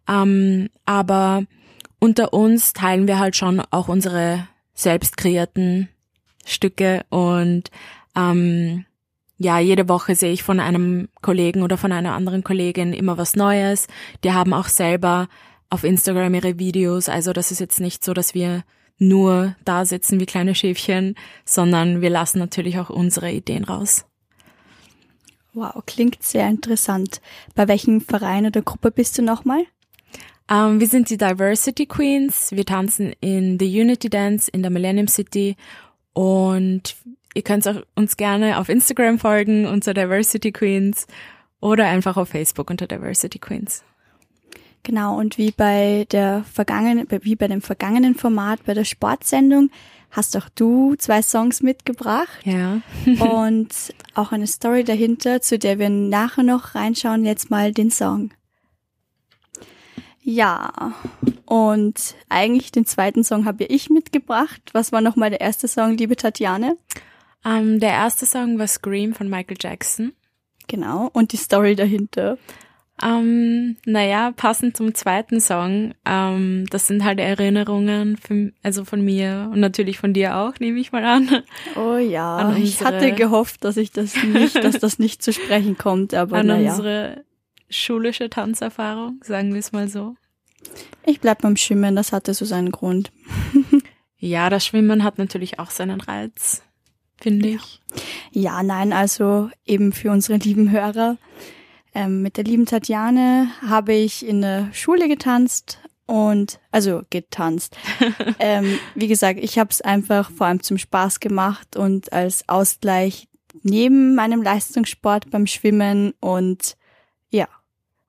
Ähm, 0.08 0.69
aber 0.84 1.44
unter 1.98 2.32
uns 2.32 2.72
teilen 2.72 3.06
wir 3.06 3.19
halt 3.19 3.36
schon 3.36 3.60
auch 3.70 3.88
unsere 3.88 4.48
selbst 4.74 5.17
kreierten 5.17 5.88
Stücke 6.44 7.05
und 7.10 7.70
ähm, 8.17 8.84
ja, 9.38 9.58
jede 9.58 9.88
Woche 9.88 10.14
sehe 10.14 10.32
ich 10.32 10.43
von 10.43 10.60
einem 10.60 11.08
Kollegen 11.20 11.62
oder 11.62 11.76
von 11.76 11.93
einer 11.93 12.14
anderen 12.14 12.44
Kollegin 12.44 12.93
immer 12.93 13.19
was 13.19 13.34
Neues. 13.34 13.88
Die 14.22 14.32
haben 14.32 14.52
auch 14.55 14.69
selber 14.69 15.29
auf 15.69 15.84
Instagram 15.84 16.34
ihre 16.34 16.58
Videos. 16.58 17.08
Also 17.08 17.32
das 17.32 17.50
ist 17.50 17.58
jetzt 17.58 17.81
nicht 17.81 18.05
so, 18.05 18.14
dass 18.14 18.34
wir 18.34 18.62
nur 18.99 19.56
da 19.65 19.84
sitzen 19.84 20.20
wie 20.20 20.27
kleine 20.27 20.55
Schäfchen, 20.55 21.15
sondern 21.44 22.01
wir 22.01 22.11
lassen 22.11 22.39
natürlich 22.39 22.79
auch 22.79 22.91
unsere 22.91 23.31
Ideen 23.31 23.65
raus. 23.65 24.05
Wow, 25.55 25.82
klingt 25.84 26.22
sehr 26.22 26.49
interessant. 26.49 27.20
Bei 27.55 27.69
welchem 27.69 28.01
Verein 28.01 28.46
oder 28.46 28.63
Gruppe 28.63 28.91
bist 28.91 29.19
du 29.19 29.22
nochmal? 29.22 29.65
Ähm, 30.51 30.81
wir 30.81 30.87
sind 30.87 31.11
die 31.11 31.19
Diversity 31.19 31.87
Queens. 31.87 32.53
Wir 32.53 32.65
tanzen 32.65 33.13
in 33.20 33.58
The 33.58 33.81
Unity 33.81 34.08
Dance 34.08 34.51
in 34.51 34.63
der 34.63 34.70
Millennium 34.70 35.08
City 35.08 35.56
und 36.15 36.96
ihr 37.34 37.43
könnt 37.43 37.67
uns 37.94 38.17
gerne 38.17 38.58
auf 38.58 38.69
Instagram 38.69 39.19
folgen 39.19 39.67
unter 39.67 39.94
Diversity 39.94 40.53
Queens 40.53 41.06
oder 41.61 41.87
einfach 41.87 42.17
auf 42.17 42.31
Facebook 42.31 42.70
unter 42.70 42.87
Diversity 42.87 43.39
Queens. 43.39 43.84
Genau, 44.84 45.17
und 45.17 45.39
wie 45.39 45.53
bei 45.53 46.06
der 46.10 46.44
vergangenen, 46.44 47.06
wie 47.08 47.36
bei 47.36 47.46
dem 47.46 47.62
vergangenen 47.62 48.15
Format 48.17 48.65
bei 48.65 48.74
der 48.74 48.84
Sportsendung 48.84 49.70
hast 50.10 50.36
auch 50.36 50.48
du 50.51 50.94
zwei 50.96 51.22
Songs 51.22 51.62
mitgebracht. 51.62 52.41
Ja. 52.44 52.81
und 53.20 53.69
auch 54.15 54.32
eine 54.32 54.46
Story 54.46 54.84
dahinter, 54.84 55.41
zu 55.41 55.58
der 55.58 55.79
wir 55.79 55.89
nachher 55.89 56.43
noch 56.43 56.74
reinschauen. 56.74 57.24
Jetzt 57.24 57.51
mal 57.51 57.72
den 57.72 57.91
Song. 57.91 58.32
Ja, 60.24 60.94
und 61.46 62.15
eigentlich 62.29 62.70
den 62.70 62.86
zweiten 62.86 63.24
Song 63.24 63.44
habe 63.44 63.65
ich 63.65 63.91
mitgebracht. 63.91 64.60
Was 64.72 64.93
war 64.93 65.01
nochmal 65.01 65.31
der 65.31 65.41
erste 65.41 65.67
Song, 65.67 65.96
liebe 65.96 66.15
Tatjane? 66.15 66.77
Ähm, 67.44 67.81
der 67.81 67.91
erste 67.91 68.24
Song 68.24 68.58
war 68.58 68.69
Scream 68.69 69.15
von 69.15 69.29
Michael 69.29 69.56
Jackson. 69.58 70.12
Genau, 70.69 71.10
und 71.12 71.32
die 71.32 71.39
Story 71.39 71.74
dahinter. 71.74 72.39
Ähm, 73.03 73.77
naja, 73.85 74.32
passend 74.32 74.77
zum 74.77 74.94
zweiten 74.94 75.41
Song, 75.41 75.94
ähm, 76.05 76.67
das 76.71 76.87
sind 76.87 77.05
halt 77.05 77.19
Erinnerungen, 77.19 78.17
für, 78.17 78.53
also 78.63 78.85
von 78.85 79.05
mir 79.05 79.51
und 79.53 79.61
natürlich 79.61 79.99
von 79.99 80.13
dir 80.13 80.37
auch, 80.37 80.61
nehme 80.61 80.79
ich 80.79 80.93
mal 80.93 81.05
an. 81.05 81.43
Oh 81.75 81.97
ja, 81.97 82.55
ich 82.56 82.82
hatte 82.85 83.13
gehofft, 83.13 83.65
dass 83.65 83.77
ich 83.77 83.91
das 83.91 84.15
nicht, 84.23 84.63
dass 84.63 84.79
das 84.79 84.99
nicht 84.99 85.23
zu 85.23 85.32
sprechen 85.32 85.77
kommt, 85.77 86.15
aber 86.15 86.39
an 86.39 86.47
naja. 86.47 86.71
unsere 86.71 87.25
schulische 87.69 88.31
Tanzerfahrung, 88.31 89.21
sagen 89.25 89.53
wir 89.53 89.61
es 89.61 89.73
mal 89.73 89.89
so. 89.89 90.15
Ich 91.05 91.21
bleib 91.21 91.43
beim 91.43 91.56
Schwimmen, 91.56 91.97
das 91.97 92.13
hatte 92.13 92.35
so 92.35 92.44
seinen 92.44 92.71
Grund. 92.71 93.11
Ja, 94.25 94.51
das 94.51 94.65
Schwimmen 94.65 95.03
hat 95.03 95.19
natürlich 95.19 95.59
auch 95.59 95.71
seinen 95.71 96.01
Reiz, 96.01 96.63
finde 97.21 97.49
ich. 97.49 97.81
Ja, 98.31 98.63
nein, 98.63 98.93
also 98.93 99.51
eben 99.67 99.93
für 99.93 100.13
unsere 100.13 100.39
lieben 100.39 100.71
Hörer. 100.71 101.19
Ähm, 101.94 102.22
mit 102.22 102.37
der 102.37 102.44
lieben 102.44 102.67
Tatjane 102.67 103.49
habe 103.67 103.93
ich 103.93 104.27
in 104.27 104.41
der 104.41 104.72
Schule 104.72 105.08
getanzt 105.08 105.79
und 106.06 106.58
also 106.70 107.03
getanzt. 107.11 107.77
ähm, 108.39 108.79
wie 108.94 109.08
gesagt, 109.08 109.39
ich 109.41 109.58
habe 109.58 109.70
es 109.70 109.81
einfach 109.81 110.31
vor 110.31 110.46
allem 110.46 110.63
zum 110.63 110.79
Spaß 110.79 111.20
gemacht 111.20 111.77
und 111.77 112.13
als 112.13 112.49
Ausgleich 112.49 113.29
neben 113.63 114.15
meinem 114.15 114.43
Leistungssport 114.43 115.31
beim 115.31 115.46
Schwimmen 115.46 116.15
und 116.20 116.77
ja. 117.31 117.49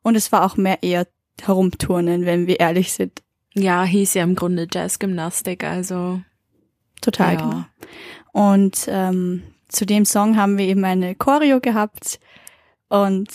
Und 0.01 0.15
es 0.15 0.31
war 0.31 0.45
auch 0.45 0.57
mehr 0.57 0.81
eher 0.83 1.07
herumturnen, 1.41 2.25
wenn 2.25 2.47
wir 2.47 2.59
ehrlich 2.59 2.93
sind. 2.93 3.21
Ja, 3.53 3.83
hieß 3.83 4.13
ja 4.15 4.23
im 4.23 4.35
Grunde 4.35 4.67
Jazzgymnastik, 4.71 5.63
also 5.63 6.21
Total, 7.01 7.33
Ja. 7.33 7.39
genau. 7.39 7.65
Und 8.31 8.85
ähm, 8.87 9.43
zu 9.67 9.85
dem 9.85 10.05
Song 10.05 10.37
haben 10.37 10.57
wir 10.57 10.65
eben 10.65 10.85
eine 10.85 11.15
Choreo 11.15 11.59
gehabt 11.59 12.19
und 12.87 13.27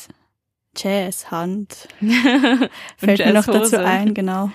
Jazzhand 0.79 1.89
fällt 2.97 3.19
mir 3.25 3.33
noch 3.33 3.47
dazu 3.47 3.79
ein, 3.79 4.15
genau. 4.15 4.51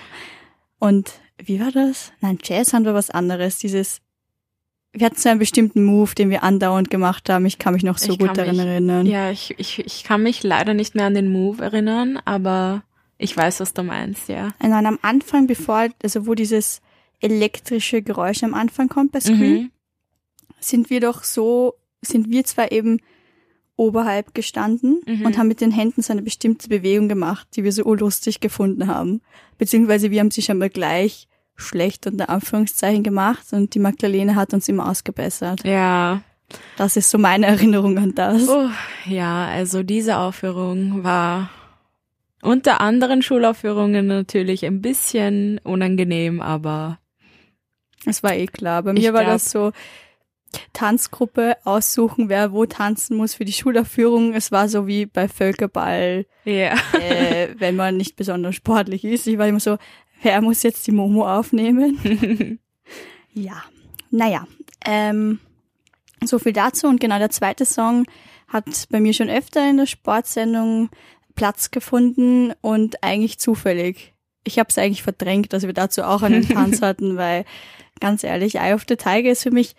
Und 0.79 1.11
wie 1.37 1.59
war 1.59 1.71
das? 1.71 2.11
Nein, 2.21 2.37
Jazzhand 2.43 2.85
war 2.85 2.93
was 2.93 3.09
anderes. 3.09 3.57
Dieses, 3.57 4.01
wir 4.91 5.05
hatten 5.05 5.17
so 5.17 5.29
einen 5.29 5.39
bestimmten 5.39 5.83
Move, 5.83 6.13
den 6.15 6.29
wir 6.29 6.43
andauernd 6.43 6.89
gemacht 6.89 7.29
haben. 7.29 7.45
Ich 7.45 7.57
kann 7.59 7.73
mich 7.73 7.83
noch 7.83 7.97
so 7.97 8.13
Ich 8.13 8.19
gut 8.19 8.37
daran 8.37 8.55
mich- 8.55 8.65
erinnern. 8.65 9.05
Ja, 9.05 9.31
ich, 9.31 9.53
ich, 9.57 9.79
ich 9.79 10.03
kann 10.03 10.23
mich 10.23 10.43
leider 10.43 10.73
nicht 10.73 10.95
mehr 10.95 11.05
an 11.05 11.15
den 11.15 11.31
Move 11.31 11.61
erinnern, 11.63 12.19
aber 12.25 12.83
ich 13.17 13.35
weiß, 13.35 13.59
was 13.59 13.73
du 13.73 13.83
meinst, 13.83 14.29
ja. 14.29 14.49
Nein, 14.61 14.85
am 14.85 14.99
Anfang, 15.01 15.47
bevor, 15.47 15.87
also 16.01 16.27
wo 16.27 16.33
dieses 16.35 16.81
elektrische 17.21 18.01
Geräusch 18.01 18.43
am 18.43 18.53
Anfang 18.53 18.89
kommt 18.89 19.11
bei 19.13 19.19
Scream, 19.21 19.37
Mhm. 19.39 19.71
sind 20.59 20.89
wir 20.89 20.99
doch 20.99 21.23
so, 21.23 21.75
sind 22.01 22.29
wir 22.29 22.43
zwar 22.43 22.71
eben 22.71 22.99
oberhalb 23.75 24.33
gestanden 24.35 25.01
Mhm. 25.05 25.25
und 25.25 25.37
haben 25.37 25.47
mit 25.47 25.61
den 25.61 25.71
Händen 25.71 26.01
so 26.01 26.13
eine 26.13 26.21
bestimmte 26.21 26.69
Bewegung 26.69 27.09
gemacht, 27.09 27.47
die 27.55 27.63
wir 27.63 27.71
so 27.71 27.83
urlustig 27.83 28.39
gefunden 28.39 28.87
haben. 28.87 29.21
Beziehungsweise 29.57 30.11
wir 30.11 30.19
haben 30.19 30.31
sie 30.31 30.41
schon 30.43 30.57
mal 30.59 30.69
gleich 30.69 31.27
schlecht 31.55 32.05
unter 32.07 32.29
Anführungszeichen 32.29 33.03
gemacht 33.03 33.45
und 33.51 33.73
die 33.75 33.79
Magdalene 33.79 34.35
hat 34.35 34.53
uns 34.53 34.67
immer 34.69 34.89
ausgebessert. 34.89 35.63
Ja. 35.63 36.21
Das 36.77 36.97
ist 36.97 37.09
so 37.09 37.17
meine 37.17 37.47
Erinnerung 37.47 37.97
an 37.97 38.13
das. 38.15 38.47
Oh, 38.47 38.69
ja, 39.05 39.45
also 39.47 39.81
diese 39.81 40.17
Aufführung 40.17 41.03
war 41.03 41.49
unter 42.43 42.81
anderen 42.81 43.21
Schulaufführungen 43.21 44.05
natürlich 44.05 44.65
ein 44.65 44.81
bisschen 44.81 45.59
unangenehm, 45.63 46.41
aber 46.41 46.99
Es 48.05 48.21
war 48.21 48.35
eh 48.35 48.47
klar. 48.47 48.83
Bei 48.83 48.91
mir 48.93 48.99
Ich 48.99 49.05
war 49.13 49.21
glaub- 49.23 49.33
das 49.33 49.49
so 49.49 49.71
Tanzgruppe 50.73 51.57
aussuchen, 51.63 52.29
wer 52.29 52.51
wo 52.51 52.65
tanzen 52.65 53.17
muss 53.17 53.33
für 53.33 53.45
die 53.45 53.53
Schulaufführung. 53.53 54.33
Es 54.33 54.51
war 54.51 54.69
so 54.69 54.87
wie 54.87 55.05
bei 55.05 55.27
Völkerball, 55.27 56.25
ja. 56.45 56.75
äh, 56.93 57.49
wenn 57.57 57.75
man 57.75 57.97
nicht 57.97 58.15
besonders 58.15 58.55
sportlich 58.55 59.03
ist. 59.03 59.27
Ich 59.27 59.37
war 59.37 59.47
immer 59.47 59.59
so, 59.59 59.77
wer 60.21 60.41
muss 60.41 60.63
jetzt 60.63 60.87
die 60.87 60.91
Momo 60.91 61.27
aufnehmen? 61.27 62.59
Ja, 63.35 63.63
naja, 64.11 64.47
ähm, 64.85 65.39
so 66.23 66.39
viel 66.39 66.53
dazu. 66.53 66.87
Und 66.87 66.99
genau 66.99 67.17
der 67.17 67.31
zweite 67.31 67.65
Song 67.65 68.05
hat 68.47 68.65
bei 68.89 68.99
mir 68.99 69.13
schon 69.13 69.29
öfter 69.29 69.67
in 69.67 69.77
der 69.77 69.87
Sportsendung 69.87 70.89
Platz 71.35 71.71
gefunden 71.71 72.53
und 72.61 73.03
eigentlich 73.03 73.39
zufällig. 73.39 74.13
Ich 74.43 74.59
habe 74.59 74.69
es 74.69 74.77
eigentlich 74.77 75.03
verdrängt, 75.03 75.53
dass 75.53 75.63
wir 75.63 75.73
dazu 75.73 76.03
auch 76.03 76.21
einen 76.21 76.47
Tanz 76.47 76.81
hatten, 76.83 77.17
weil 77.17 77.45
ganz 77.99 78.23
ehrlich, 78.23 78.55
Eye 78.55 78.73
of 78.73 78.83
the 78.87 78.97
Tiger 78.97 79.31
ist 79.31 79.43
für 79.43 79.51
mich 79.51 79.75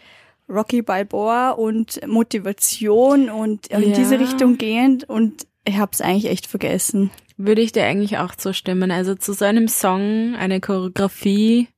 Rocky 0.49 0.83
Balboa 0.83 1.51
und 1.51 2.01
Motivation 2.07 3.31
und 3.31 3.67
in 3.69 3.91
Ja. 3.91 3.97
diese 3.97 4.19
Richtung 4.19 4.59
gehend 4.59 5.05
und 5.09 5.47
ich 5.67 5.79
habe 5.79 5.93
es 5.93 6.01
eigentlich 6.01 6.31
echt 6.31 6.47
vergessen. 6.47 7.11
Würde 7.37 7.63
ich 7.63 7.73
dir 7.73 7.85
eigentlich 7.85 8.19
auch 8.19 8.35
zustimmen. 8.35 8.91
Also 8.91 9.15
zu 9.15 9.33
so 9.33 9.45
einem 9.45 9.67
Song 9.69 10.35
eine 10.37 10.61
Choreografie 10.61 11.69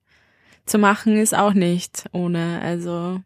zu 0.67 0.79
machen 0.79 1.17
ist 1.17 1.35
auch 1.37 1.55
nicht 1.55 2.07
ohne. 2.13 2.61
Also 2.61 3.21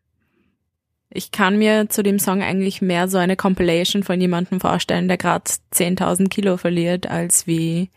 ich 1.08 1.32
kann 1.32 1.58
mir 1.58 1.88
zu 1.88 2.02
dem 2.02 2.18
Song 2.18 2.42
eigentlich 2.42 2.82
mehr 2.82 3.08
so 3.08 3.18
eine 3.18 3.34
Compilation 3.36 4.02
von 4.02 4.20
jemandem 4.20 4.60
vorstellen, 4.60 5.08
der 5.08 5.16
gerade 5.16 5.50
10.000 5.72 6.28
Kilo 6.28 6.56
verliert, 6.56 7.08
als 7.08 7.46
wie 7.46 7.90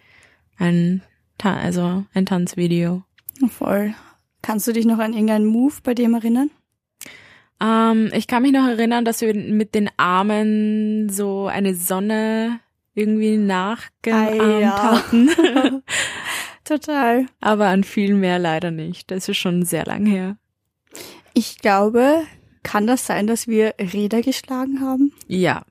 ein, 0.57 1.03
Ta 1.38 1.57
also 1.57 2.05
ein 2.13 2.25
Tanzvideo. 2.25 3.03
Voll. 3.50 3.93
Kannst 4.41 4.67
du 4.67 4.71
dich 4.73 4.85
noch 4.85 5.00
an 5.00 5.13
irgendeinen 5.13 5.45
Move 5.45 5.75
bei 5.83 5.93
dem 5.93 6.13
erinnern? 6.15 6.50
Ähm, 7.63 8.10
ich 8.13 8.27
kann 8.27 8.41
mich 8.43 8.51
noch 8.51 8.67
erinnern, 8.67 9.05
dass 9.05 9.22
wir 9.22 9.34
mit 9.34 9.74
den 9.74 9.89
Armen 9.98 11.08
so 11.10 11.48
eine 11.48 11.75
Sonne 11.75 12.60
irgendwie 12.93 13.38
nachgeahmt 13.38 14.41
Ah, 14.41 14.60
ja. 14.60 14.82
hatten. 14.84 15.29
Total. 16.65 17.25
Aber 17.41 17.67
an 17.67 17.84
viel 17.84 18.13
mehr 18.13 18.39
leider 18.39 18.72
nicht. 18.72 19.12
Das 19.12 19.27
ist 19.29 19.38
schon 19.38 19.63
sehr 19.65 19.86
lang 19.86 20.05
her. 20.05 20.38
Ich 21.34 21.60
glaube, 21.60 22.22
kann 22.63 22.86
das 22.88 23.05
sein, 23.05 23.27
dass 23.27 23.48
wir 23.48 23.74
Räder 23.79 24.22
geschlagen 24.22 24.79
haben? 24.82 25.12
Ja. 25.27 25.63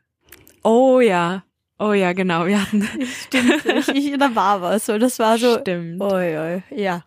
Oh 0.63 1.01
ja. 1.01 1.45
Oh 1.79 1.93
ja, 1.93 2.13
genau. 2.13 2.47
Wir 2.47 2.61
hatten. 2.63 2.87
Stimmt. 3.27 3.65
ich, 3.67 3.89
ich, 4.13 4.19
da 4.19 4.35
war 4.35 4.61
was. 4.63 4.87
So, 4.87 4.99
das 4.99 5.19
war 5.19 5.39
so. 5.39 5.59
Stimmt. 5.61 6.01
Oi, 6.01 6.39
oi, 6.39 6.63
ja. 6.75 7.05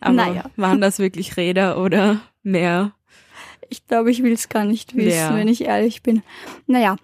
Aber 0.00 0.14
naja. 0.14 0.44
waren 0.56 0.80
das 0.80 0.98
wirklich 0.98 1.36
Räder 1.36 1.78
oder 1.78 2.20
mehr? 2.42 2.92
Ich 3.72 3.86
glaube, 3.86 4.10
ich 4.10 4.22
will 4.22 4.32
es 4.32 4.50
gar 4.50 4.66
nicht 4.66 4.94
wissen, 4.94 5.16
Ja. 5.18 5.34
wenn 5.34 5.48
ich 5.48 5.62
ehrlich 5.64 6.02
bin. 6.02 6.22
Naja. 6.66 6.96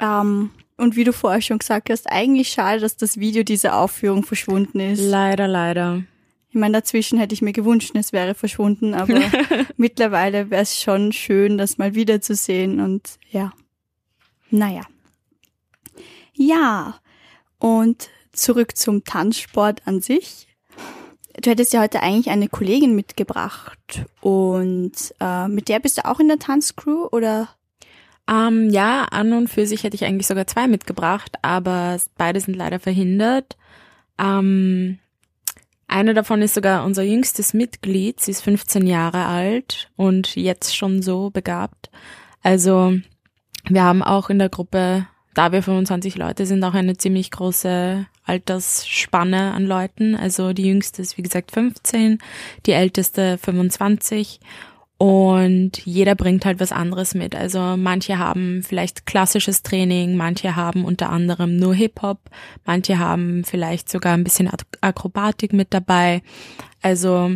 Ähm, 0.00 0.50
und 0.76 0.94
wie 0.94 1.02
du 1.02 1.12
vorher 1.12 1.40
schon 1.42 1.58
gesagt 1.58 1.90
hast, 1.90 2.08
eigentlich 2.10 2.48
schade, 2.50 2.80
dass 2.80 2.96
das 2.96 3.18
Video 3.18 3.42
dieser 3.42 3.76
Aufführung 3.76 4.24
verschwunden 4.24 4.78
ist. 4.78 5.00
Leider, 5.00 5.48
leider. 5.48 6.04
Ich 6.50 6.54
meine, 6.54 6.74
dazwischen 6.78 7.18
hätte 7.18 7.34
ich 7.34 7.42
mir 7.42 7.52
gewünscht, 7.52 7.90
es 7.94 8.12
wäre 8.12 8.34
verschwunden, 8.36 8.94
aber 8.94 9.12
mittlerweile 9.76 10.50
wäre 10.50 10.62
es 10.62 10.80
schon 10.80 11.10
schön, 11.12 11.58
das 11.58 11.78
mal 11.78 11.96
wiederzusehen 11.96 12.78
und 12.80 13.18
ja. 13.30 13.52
Naja. 14.50 14.82
Ja. 16.34 17.00
Und 17.58 18.08
zurück 18.32 18.76
zum 18.76 19.02
Tanzsport 19.02 19.82
an 19.86 20.00
sich. 20.00 20.46
Du 21.40 21.50
hättest 21.50 21.72
ja 21.72 21.80
heute 21.82 22.00
eigentlich 22.00 22.30
eine 22.30 22.48
Kollegin 22.48 22.94
mitgebracht 22.94 24.06
und 24.20 24.92
äh, 25.20 25.48
mit 25.48 25.68
der 25.68 25.80
bist 25.80 25.98
du 25.98 26.04
auch 26.04 26.20
in 26.20 26.28
der 26.28 26.38
Tanzcrew 26.38 27.08
oder? 27.10 27.48
Ähm, 28.30 28.70
ja, 28.70 29.04
an 29.04 29.32
und 29.32 29.48
für 29.48 29.66
sich 29.66 29.82
hätte 29.82 29.96
ich 29.96 30.04
eigentlich 30.04 30.26
sogar 30.26 30.46
zwei 30.46 30.66
mitgebracht, 30.66 31.36
aber 31.42 31.98
beide 32.16 32.40
sind 32.40 32.56
leider 32.56 32.80
verhindert. 32.80 33.56
Ähm, 34.18 34.98
eine 35.86 36.14
davon 36.14 36.40
ist 36.40 36.54
sogar 36.54 36.84
unser 36.84 37.02
jüngstes 37.02 37.52
Mitglied. 37.52 38.20
Sie 38.20 38.30
ist 38.30 38.42
15 38.42 38.86
Jahre 38.86 39.26
alt 39.26 39.90
und 39.96 40.34
jetzt 40.36 40.74
schon 40.74 41.02
so 41.02 41.30
begabt. 41.30 41.90
Also 42.42 42.94
wir 43.68 43.82
haben 43.82 44.02
auch 44.02 44.30
in 44.30 44.38
der 44.38 44.48
Gruppe, 44.48 45.06
da 45.34 45.52
wir 45.52 45.62
25 45.62 46.16
Leute 46.16 46.46
sind, 46.46 46.62
auch 46.64 46.74
eine 46.74 46.96
ziemlich 46.96 47.30
große 47.30 48.06
Altersspanne 48.24 49.52
an 49.52 49.66
Leuten. 49.66 50.14
Also 50.14 50.52
die 50.52 50.66
jüngste 50.66 51.02
ist 51.02 51.18
wie 51.18 51.22
gesagt 51.22 51.50
15, 51.52 52.18
die 52.66 52.72
älteste 52.72 53.38
25 53.38 54.40
und 54.96 55.84
jeder 55.84 56.14
bringt 56.14 56.44
halt 56.46 56.60
was 56.60 56.72
anderes 56.72 57.14
mit. 57.14 57.34
Also 57.34 57.76
manche 57.76 58.18
haben 58.18 58.62
vielleicht 58.62 59.06
klassisches 59.06 59.62
Training, 59.62 60.16
manche 60.16 60.56
haben 60.56 60.84
unter 60.84 61.10
anderem 61.10 61.56
nur 61.56 61.74
Hip-Hop, 61.74 62.20
manche 62.64 62.98
haben 62.98 63.44
vielleicht 63.44 63.90
sogar 63.90 64.14
ein 64.14 64.24
bisschen 64.24 64.48
Ak- 64.48 64.78
Akrobatik 64.80 65.52
mit 65.52 65.74
dabei. 65.74 66.22
Also 66.80 67.32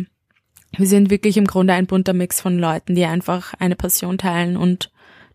wir 0.77 0.87
sind 0.87 1.09
wirklich 1.09 1.35
im 1.37 1.45
Grunde 1.45 1.73
ein 1.73 1.87
bunter 1.87 2.13
Mix 2.13 2.39
von 2.39 2.57
Leuten, 2.57 2.95
die 2.95 3.05
einfach 3.05 3.53
eine 3.59 3.75
Passion 3.75 4.17
teilen 4.17 4.55
und 4.55 4.89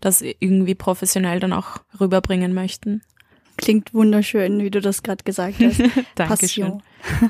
das 0.04 0.22
irgendwie 0.22 0.74
professionell 0.74 1.40
dann 1.40 1.52
auch 1.52 1.78
rüberbringen 1.98 2.52
möchten. 2.52 3.02
Klingt 3.56 3.94
wunderschön, 3.94 4.62
wie 4.62 4.70
du 4.70 4.80
das 4.80 5.02
gerade 5.02 5.24
gesagt 5.24 5.56
hast. 5.60 5.82
Passion. 6.14 6.82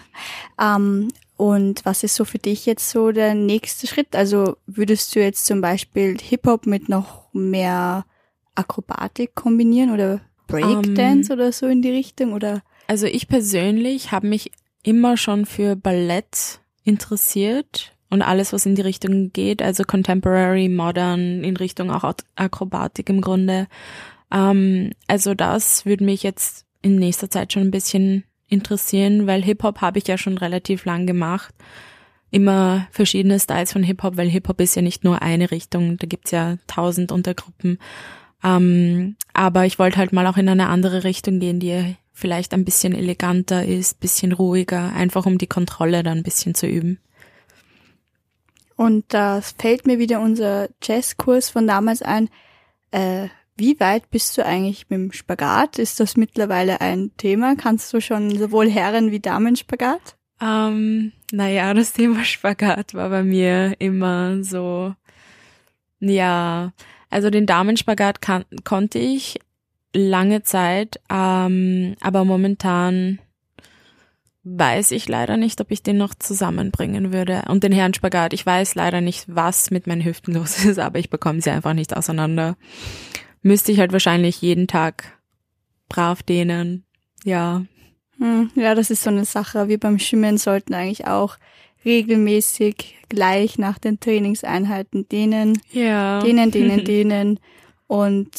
ähm, 0.61 1.09
und 1.37 1.85
was 1.85 2.03
ist 2.03 2.15
so 2.15 2.25
für 2.25 2.39
dich 2.39 2.67
jetzt 2.67 2.91
so 2.91 3.13
der 3.13 3.35
nächste 3.35 3.87
Schritt? 3.87 4.17
Also 4.17 4.57
würdest 4.67 5.15
du 5.15 5.21
jetzt 5.21 5.47
zum 5.47 5.61
Beispiel 5.61 6.17
Hip-Hop 6.21 6.67
mit 6.67 6.89
noch 6.89 7.33
mehr 7.33 8.07
Akrobatik 8.55 9.35
kombinieren 9.35 9.91
oder 9.93 10.21
Breakdance 10.47 11.33
oder 11.33 11.53
so 11.53 11.67
in 11.67 11.83
die 11.83 11.91
Richtung 11.91 12.33
oder? 12.33 12.63
Also 12.87 13.07
ich 13.07 13.29
persönlich 13.29 14.13
habe 14.13 14.29
mich 14.29 14.51
immer 14.83 15.17
schon 15.17 15.47
für 15.47 15.77
Ballett 15.77 16.61
interessiert 16.85 17.94
und 18.15 18.23
alles, 18.23 18.53
was 18.53 18.65
in 18.65 18.77
die 18.77 18.83
Richtung 18.83 19.33
geht, 19.33 19.61
also 19.61 19.83
Contemporary, 19.85 20.69
Modern, 20.69 21.45
in 21.45 21.57
Richtung 21.57 21.91
auch 21.91 22.05
Ak- 22.05 22.25
Akrobatik 22.37 23.11
im 23.11 23.21
Grunde. 23.21 23.67
Ähm, 24.33 24.93
also 25.07 25.35
das 25.35 25.85
würde 25.85 26.05
mich 26.05 26.23
jetzt 26.23 26.65
in 26.81 26.97
nächster 26.97 27.29
Zeit 27.29 27.53
schon 27.53 27.65
ein 27.65 27.71
bisschen 27.71 28.25
interessieren, 28.49 29.27
weil 29.27 29.43
Hip-Hop 29.43 29.81
habe 29.81 29.99
ich 29.99 30.07
ja 30.07 30.17
schon 30.17 30.39
relativ 30.39 30.85
lang 30.85 31.07
gemacht. 31.07 31.55
Immer 32.31 32.87
verschiedene 32.91 33.39
Styles 33.39 33.73
von 33.73 33.83
Hip-Hop, 33.83 34.17
weil 34.17 34.29
Hip-Hop 34.29 34.61
ist 34.61 34.77
ja 34.77 34.83
nicht 34.83 35.05
nur 35.05 35.21
eine 35.21 35.51
Richtung, 35.51 35.99
da 35.99 36.07
gibt's 36.07 36.31
ja 36.31 36.57
tausend 36.67 37.13
Untergruppen. 37.13 37.79
Ähm, 38.43 39.17
aber 39.33 39.67
ich 39.67 39.79
wollte 39.79 39.99
halt 39.99 40.13
mal 40.13 40.27
auch 40.27 40.37
in 40.37 40.49
eine 40.49 40.69
andere 40.69 41.05
Richtung 41.05 41.41
gehen, 41.41 41.59
die 41.59 41.97
vielleicht 42.13 42.55
ein 42.55 42.65
bisschen 42.65 42.95
eleganter 42.95 43.65
ist, 43.65 43.99
bisschen 43.99 44.33
ruhiger, 44.33 44.93
einfach 44.93 45.27
um 45.27 45.37
die 45.39 45.49
Kontrolle 45.49 46.05
dann 46.05 46.19
ein 46.19 46.23
bisschen 46.23 46.55
zu 46.55 46.67
üben. 46.67 47.01
Und 48.77 49.05
da 49.09 49.41
fällt 49.41 49.87
mir 49.87 49.99
wieder 49.99 50.21
unser 50.21 50.69
Jazzkurs 50.83 51.51
von 51.51 51.67
damals 51.67 52.03
ein. 52.03 52.29
Äh, 52.91 53.29
wie 53.57 53.79
weit 53.79 54.11
bist 54.11 54.37
du 54.37 54.45
eigentlich 54.45 54.91
mit 54.91 54.99
dem 54.99 55.13
Spagat? 55.13 55.79
Ist 55.79 56.01
das 56.01 56.17
mittlerweile 56.17 56.81
ein 56.81 57.13
Thema? 57.17 57.55
Kannst 57.55 57.93
du 57.93 58.01
schon 58.01 58.37
sowohl 58.37 58.69
Herren- 58.69 59.13
wie 59.13 59.21
Damen-Spagat? 59.21 60.17
Ähm, 60.41 61.13
naja, 61.33 61.73
das 61.75 61.93
Thema 61.93 62.25
Spagat 62.25 62.95
war 62.95 63.11
bei 63.11 63.23
mir 63.23 63.75
immer 63.79 64.43
so, 64.43 64.95
ja, 66.01 66.73
also 67.11 67.31
den 67.31 67.47
Damenspagat 67.47 68.21
kann, 68.21 68.45
konnte 68.65 68.99
ich 68.99 69.39
lange 69.95 70.43
Zeit, 70.43 71.01
ähm, 71.09 71.95
aber 72.01 72.25
momentan 72.25 73.21
weiß 74.45 74.91
ich 74.91 75.09
leider 75.09 75.37
nicht, 75.37 75.61
ob 75.61 75.71
ich 75.71 75.83
den 75.83 75.97
noch 75.97 76.15
zusammenbringen 76.15 77.13
würde. 77.13 77.43
Und 77.49 77.65
den 77.65 77.73
Herrenspagat, 77.73 78.33
ich 78.35 78.45
weiß 78.45 78.75
leider 78.75 79.01
nicht, 79.01 79.25
was 79.27 79.71
mit 79.71 79.87
meinen 79.87 80.05
Hüften 80.05 80.35
los 80.35 80.65
ist, 80.65 80.79
aber 80.79 80.99
ich 80.99 81.11
bekomme 81.11 81.41
sie 81.41 81.51
einfach 81.51 81.75
nicht 81.75 81.97
auseinander. 81.97 82.57
Müsste 83.43 83.73
ich 83.73 83.81
halt 83.81 83.93
wahrscheinlich 83.93 84.41
jeden 84.41 84.67
Tag 84.67 85.19
brav 85.89 86.23
dehnen. 86.23 86.85
Ja. 87.25 87.65
Hm, 88.19 88.51
ja, 88.55 88.75
das 88.75 88.91
ist 88.91 89.03
so 89.03 89.11
eine 89.11 89.25
Sache. 89.25 89.69
Wir 89.69 89.79
beim 89.79 89.99
Schwimmen 89.99 90.39
sollten 90.39 90.75
eigentlich 90.75 91.07
auch 91.07 91.37
regelmäßig 91.85 92.97
gleich 93.09 93.59
nach 93.59 93.79
den 93.79 94.01
Trainingseinheiten 94.01 95.09
dehnen. 95.09 95.61
Ja. 95.73 96.21
Dehnen, 96.21 96.51
dehnen, 96.51 96.85
dehnen. 96.85 97.41
Und 97.87 98.31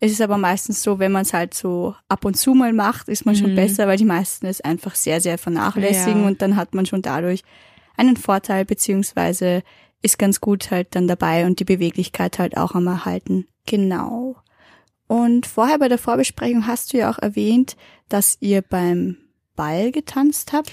es 0.00 0.12
ist 0.12 0.20
aber 0.20 0.36
meistens 0.38 0.82
so, 0.82 0.98
wenn 0.98 1.12
man 1.12 1.22
es 1.22 1.32
halt 1.32 1.54
so 1.54 1.94
ab 2.08 2.24
und 2.24 2.36
zu 2.36 2.54
mal 2.54 2.72
macht, 2.72 3.08
ist 3.08 3.24
man 3.26 3.34
schon 3.36 3.52
Mhm. 3.52 3.56
besser, 3.56 3.86
weil 3.88 3.96
die 3.96 4.04
meisten 4.04 4.46
es 4.46 4.60
einfach 4.60 4.94
sehr, 4.94 5.20
sehr 5.20 5.38
vernachlässigen 5.38 6.22
Ja. 6.22 6.26
und 6.28 6.42
dann 6.42 6.56
hat 6.56 6.74
man 6.74 6.86
schon 6.86 7.02
dadurch 7.02 7.42
einen 7.96 8.16
Vorteil, 8.16 8.64
beziehungsweise 8.64 9.62
ist 10.02 10.18
ganz 10.18 10.40
gut 10.40 10.70
halt 10.70 10.94
dann 10.94 11.08
dabei 11.08 11.46
und 11.46 11.58
die 11.60 11.64
Beweglichkeit 11.64 12.38
halt 12.38 12.56
auch 12.56 12.74
am 12.74 12.86
Erhalten. 12.86 13.46
Genau. 13.64 14.36
Und 15.08 15.46
vorher 15.46 15.78
bei 15.78 15.88
der 15.88 15.98
Vorbesprechung 15.98 16.66
hast 16.66 16.92
du 16.92 16.98
ja 16.98 17.10
auch 17.10 17.18
erwähnt, 17.18 17.76
dass 18.08 18.36
ihr 18.40 18.60
beim 18.62 19.16
Ball 19.54 19.92
getanzt 19.92 20.52
habt. 20.52 20.70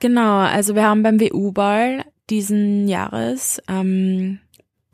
Genau, 0.00 0.38
also 0.38 0.74
wir 0.74 0.84
haben 0.84 1.02
beim 1.02 1.20
WU-Ball 1.20 2.04
diesen 2.30 2.88
Jahres 2.88 3.62
ähm, 3.68 4.40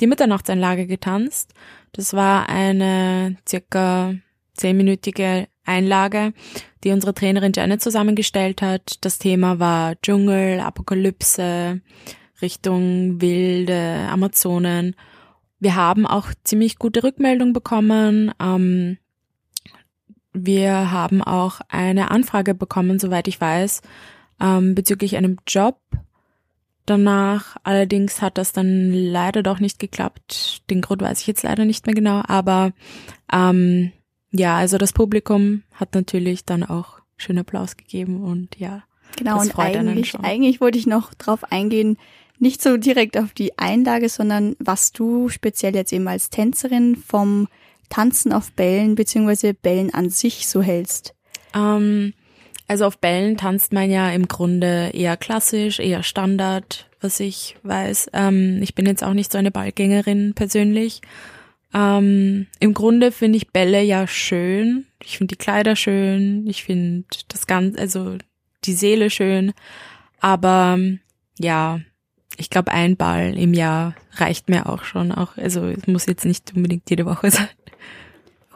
die 0.00 0.06
Mitternachtseinlage 0.06 0.86
getanzt. 0.86 1.54
Das 1.96 2.12
war 2.12 2.50
eine 2.50 3.38
circa 3.48 4.14
zehnminütige 4.52 5.48
Einlage, 5.64 6.34
die 6.84 6.90
unsere 6.90 7.14
Trainerin 7.14 7.52
Janet 7.56 7.82
zusammengestellt 7.82 8.60
hat. 8.60 8.98
Das 9.00 9.18
Thema 9.18 9.58
war 9.58 9.94
Dschungel, 10.02 10.60
Apokalypse, 10.60 11.80
Richtung 12.42 13.22
wilde 13.22 14.08
Amazonen. 14.10 14.94
Wir 15.58 15.74
haben 15.74 16.06
auch 16.06 16.28
ziemlich 16.44 16.78
gute 16.78 17.02
Rückmeldung 17.02 17.54
bekommen. 17.54 18.30
Ähm, 18.38 18.98
wir 20.34 20.90
haben 20.90 21.22
auch 21.22 21.62
eine 21.68 22.10
Anfrage 22.10 22.54
bekommen, 22.54 22.98
soweit 22.98 23.26
ich 23.26 23.40
weiß, 23.40 23.80
ähm, 24.38 24.74
bezüglich 24.74 25.16
einem 25.16 25.38
Job. 25.46 25.80
Danach 26.86 27.56
allerdings 27.64 28.22
hat 28.22 28.38
das 28.38 28.52
dann 28.52 28.92
leider 28.92 29.42
doch 29.42 29.58
nicht 29.58 29.78
geklappt. 29.78 30.62
Den 30.70 30.80
Grund 30.80 31.02
weiß 31.02 31.20
ich 31.20 31.26
jetzt 31.26 31.42
leider 31.42 31.64
nicht 31.64 31.86
mehr 31.86 31.94
genau, 31.94 32.22
aber 32.26 32.72
ähm, 33.32 33.92
ja, 34.30 34.56
also 34.56 34.78
das 34.78 34.92
Publikum 34.92 35.64
hat 35.72 35.94
natürlich 35.94 36.44
dann 36.44 36.62
auch 36.62 37.00
schön 37.16 37.38
Applaus 37.38 37.76
gegeben 37.76 38.22
und 38.22 38.58
ja. 38.58 38.84
Genau, 39.16 39.36
Das 39.36 39.46
und 39.46 39.52
freut 39.52 39.76
einen 39.76 39.88
eigentlich, 39.88 40.10
schon. 40.10 40.24
eigentlich 40.24 40.60
wollte 40.60 40.78
ich 40.78 40.86
noch 40.86 41.14
drauf 41.14 41.50
eingehen, 41.50 41.96
nicht 42.38 42.62
so 42.62 42.76
direkt 42.76 43.16
auf 43.16 43.32
die 43.32 43.58
Einlage, 43.58 44.08
sondern 44.08 44.56
was 44.58 44.92
du 44.92 45.28
speziell 45.28 45.74
jetzt 45.74 45.92
eben 45.92 46.06
als 46.06 46.30
Tänzerin 46.30 46.96
vom 46.96 47.48
Tanzen 47.88 48.32
auf 48.32 48.52
Bällen 48.52 48.94
beziehungsweise 48.94 49.54
Bällen 49.54 49.92
an 49.94 50.10
sich 50.10 50.48
so 50.48 50.62
hältst. 50.62 51.14
Ähm, 51.54 52.12
also 52.68 52.84
auf 52.84 52.98
Bällen 52.98 53.36
tanzt 53.36 53.72
man 53.72 53.90
ja 53.90 54.10
im 54.10 54.28
Grunde 54.28 54.90
eher 54.92 55.16
klassisch, 55.16 55.78
eher 55.78 56.02
Standard, 56.02 56.88
was 57.00 57.20
ich 57.20 57.56
weiß. 57.62 58.10
Ähm, 58.12 58.60
ich 58.62 58.74
bin 58.74 58.86
jetzt 58.86 59.04
auch 59.04 59.14
nicht 59.14 59.30
so 59.30 59.38
eine 59.38 59.50
Ballgängerin 59.50 60.34
persönlich. 60.34 61.00
Ähm, 61.72 62.46
Im 62.58 62.74
Grunde 62.74 63.12
finde 63.12 63.36
ich 63.36 63.52
Bälle 63.52 63.82
ja 63.82 64.06
schön. 64.06 64.86
Ich 65.02 65.18
finde 65.18 65.34
die 65.34 65.38
Kleider 65.38 65.76
schön. 65.76 66.46
Ich 66.46 66.64
finde 66.64 67.04
das 67.28 67.46
Ganze, 67.46 67.78
also 67.78 68.16
die 68.64 68.72
Seele 68.72 69.10
schön. 69.10 69.52
Aber 70.20 70.78
ja, 71.38 71.80
ich 72.36 72.50
glaube, 72.50 72.72
ein 72.72 72.96
Ball 72.96 73.36
im 73.38 73.54
Jahr 73.54 73.94
reicht 74.12 74.48
mir 74.48 74.68
auch 74.68 74.84
schon. 74.84 75.12
Auch, 75.12 75.36
also 75.36 75.66
es 75.66 75.86
muss 75.86 76.06
jetzt 76.06 76.24
nicht 76.24 76.52
unbedingt 76.54 76.88
jede 76.90 77.06
Woche 77.06 77.30
sein. 77.30 77.48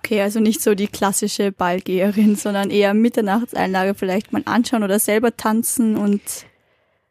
Okay, 0.02 0.22
also 0.22 0.40
nicht 0.40 0.62
so 0.62 0.74
die 0.74 0.86
klassische 0.86 1.52
Ballgeherin, 1.52 2.34
sondern 2.34 2.70
eher 2.70 2.94
Mitternachtseinlage 2.94 3.94
vielleicht 3.94 4.32
mal 4.32 4.42
anschauen 4.46 4.82
oder 4.82 4.98
selber 4.98 5.36
tanzen 5.36 5.96
und 5.96 6.22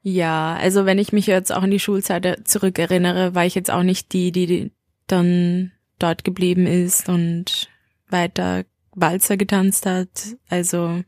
Ja, 0.02 0.56
also 0.56 0.86
wenn 0.86 0.98
ich 0.98 1.14
mich 1.14 1.28
jetzt 1.28 1.52
auch 1.52 1.62
an 1.62 1.70
die 1.70 1.80
Schulzeit 1.80 2.48
zurückerinnere, 2.48 3.36
war 3.36 3.46
ich 3.46 3.54
jetzt 3.54 3.70
auch 3.70 3.84
nicht 3.84 4.12
die, 4.12 4.32
die 4.32 4.72
dann 5.06 5.72
dort 6.00 6.24
geblieben 6.24 6.66
ist 6.66 7.10
und 7.10 7.70
weiter 8.10 8.64
Walzer 8.96 9.38
getanzt 9.38 9.86
hat. 9.86 10.36
Also 10.50 11.04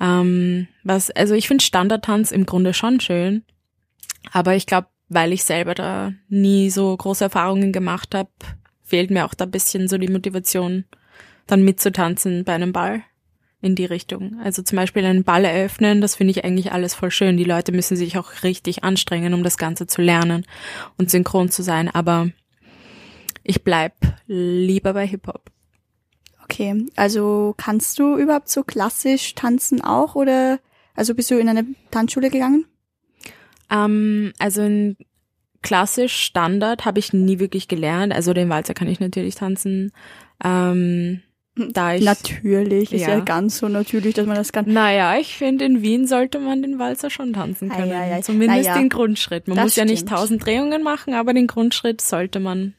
ähm, 0.00 0.66
was, 0.82 1.12
also 1.12 1.34
ich 1.34 1.46
finde 1.46 1.62
Standardtanz 1.62 2.32
im 2.32 2.44
Grunde 2.44 2.74
schon 2.74 2.98
schön, 2.98 3.44
aber 4.32 4.56
ich 4.56 4.66
glaube, 4.66 4.88
weil 5.08 5.32
ich 5.32 5.44
selber 5.44 5.76
da 5.76 6.12
nie 6.28 6.70
so 6.70 6.96
große 6.96 7.24
Erfahrungen 7.24 7.72
gemacht 7.72 8.16
habe, 8.16 8.30
fehlt 8.88 9.10
mir 9.10 9.24
auch 9.26 9.34
da 9.34 9.44
ein 9.44 9.50
bisschen 9.50 9.88
so 9.88 9.98
die 9.98 10.08
Motivation, 10.08 10.84
dann 11.46 11.62
mitzutanzen 11.62 12.44
bei 12.44 12.54
einem 12.54 12.72
Ball 12.72 13.02
in 13.60 13.74
die 13.74 13.84
Richtung. 13.84 14.38
Also 14.42 14.62
zum 14.62 14.76
Beispiel 14.76 15.04
einen 15.04 15.24
Ball 15.24 15.44
eröffnen, 15.44 16.00
das 16.00 16.14
finde 16.14 16.30
ich 16.30 16.44
eigentlich 16.44 16.72
alles 16.72 16.94
voll 16.94 17.10
schön. 17.10 17.36
Die 17.36 17.44
Leute 17.44 17.72
müssen 17.72 17.96
sich 17.96 18.16
auch 18.16 18.42
richtig 18.42 18.84
anstrengen, 18.84 19.34
um 19.34 19.42
das 19.42 19.58
Ganze 19.58 19.86
zu 19.86 20.00
lernen 20.00 20.46
und 20.96 21.10
synchron 21.10 21.50
zu 21.50 21.62
sein. 21.62 21.88
Aber 21.88 22.30
ich 23.42 23.64
bleib 23.64 23.94
lieber 24.26 24.94
bei 24.94 25.06
Hip-Hop. 25.06 25.50
okay. 26.44 26.86
Also 26.96 27.54
kannst 27.56 27.98
du 27.98 28.16
überhaupt 28.16 28.48
so 28.48 28.62
klassisch 28.62 29.34
tanzen 29.34 29.82
auch 29.82 30.14
oder 30.14 30.60
also 30.94 31.14
bist 31.14 31.30
du 31.30 31.38
in 31.38 31.48
eine 31.48 31.66
Tanzschule 31.90 32.30
gegangen? 32.30 32.66
Ähm, 33.70 34.32
also 34.38 34.62
in 34.62 34.96
klassisch 35.62 36.16
Standard 36.16 36.84
habe 36.84 36.98
ich 36.98 37.12
nie 37.12 37.38
wirklich 37.38 37.68
gelernt. 37.68 38.12
Also 38.12 38.32
den 38.32 38.48
Walzer 38.48 38.74
kann 38.74 38.88
ich 38.88 39.00
natürlich 39.00 39.34
tanzen. 39.34 39.92
Ähm, 40.44 41.22
da 41.56 41.94
ich 41.94 42.04
Natürlich, 42.04 42.92
ist 42.92 43.06
ja. 43.06 43.18
Ganz 43.20 43.58
so 43.58 43.68
natürlich, 43.68 44.14
dass 44.14 44.26
man 44.26 44.36
das 44.36 44.52
kann. 44.52 44.72
Naja, 44.72 45.18
ich 45.18 45.36
finde, 45.36 45.64
in 45.64 45.82
Wien 45.82 46.06
sollte 46.06 46.38
man 46.38 46.62
den 46.62 46.78
Walzer 46.78 47.10
schon 47.10 47.32
tanzen 47.32 47.68
können. 47.68 47.92
ei, 47.92 48.14
ei. 48.14 48.20
Zumindest 48.20 48.68
Naja, 48.68 48.78
den 48.78 48.88
Grundschritt. 48.88 49.48
Man 49.48 49.58
muss 49.58 49.74
ja 49.76 49.84
nicht 49.84 50.00
stimmt. 50.00 50.10
tausend 50.12 50.46
Drehungen 50.46 50.82
machen, 50.82 51.14
aber 51.14 51.34
den 51.34 51.48
Grundschritt 51.48 52.00
sollte 52.00 52.38
man 52.38 52.74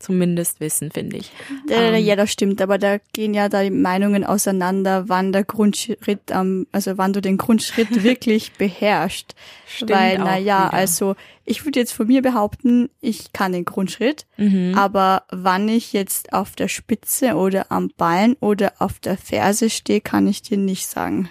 zumindest 0.00 0.58
wissen, 0.60 0.90
finde 0.90 1.18
ich. 1.18 1.30
Äh, 1.68 1.96
Ähm. 1.98 2.04
ja, 2.04 2.16
das 2.16 2.32
stimmt, 2.32 2.60
aber 2.60 2.78
da 2.78 2.98
gehen 3.12 3.34
ja 3.34 3.48
da 3.48 3.62
die 3.62 3.70
Meinungen 3.70 4.24
auseinander, 4.24 5.08
wann 5.08 5.30
der 5.32 5.44
Grundschritt 5.44 6.32
am, 6.32 6.66
also 6.72 6.98
wann 6.98 7.12
du 7.12 7.20
den 7.20 7.36
Grundschritt 7.36 7.88
wirklich 8.02 8.52
beherrschst. 8.54 9.34
Stimmt 9.68 9.90
Weil, 9.92 10.18
na 10.18 10.34
auch 10.34 10.38
ja, 10.38 10.64
wieder. 10.66 10.72
also 10.74 11.14
ich 11.44 11.64
würde 11.64 11.78
jetzt 11.80 11.92
von 11.92 12.06
mir 12.06 12.22
behaupten, 12.22 12.90
ich 13.00 13.32
kann 13.32 13.52
den 13.52 13.64
Grundschritt, 13.64 14.26
Mhm. 14.36 14.74
aber 14.76 15.24
wann 15.30 15.68
ich 15.68 15.92
jetzt 15.92 16.32
auf 16.32 16.56
der 16.56 16.68
Spitze 16.68 17.34
oder 17.34 17.70
am 17.70 17.90
Ballen 17.96 18.34
oder 18.40 18.72
auf 18.78 18.98
der 18.98 19.16
Ferse 19.18 19.70
stehe, 19.70 20.00
kann 20.00 20.26
ich 20.26 20.42
dir 20.42 20.56
nicht 20.56 20.86
sagen. 20.88 21.28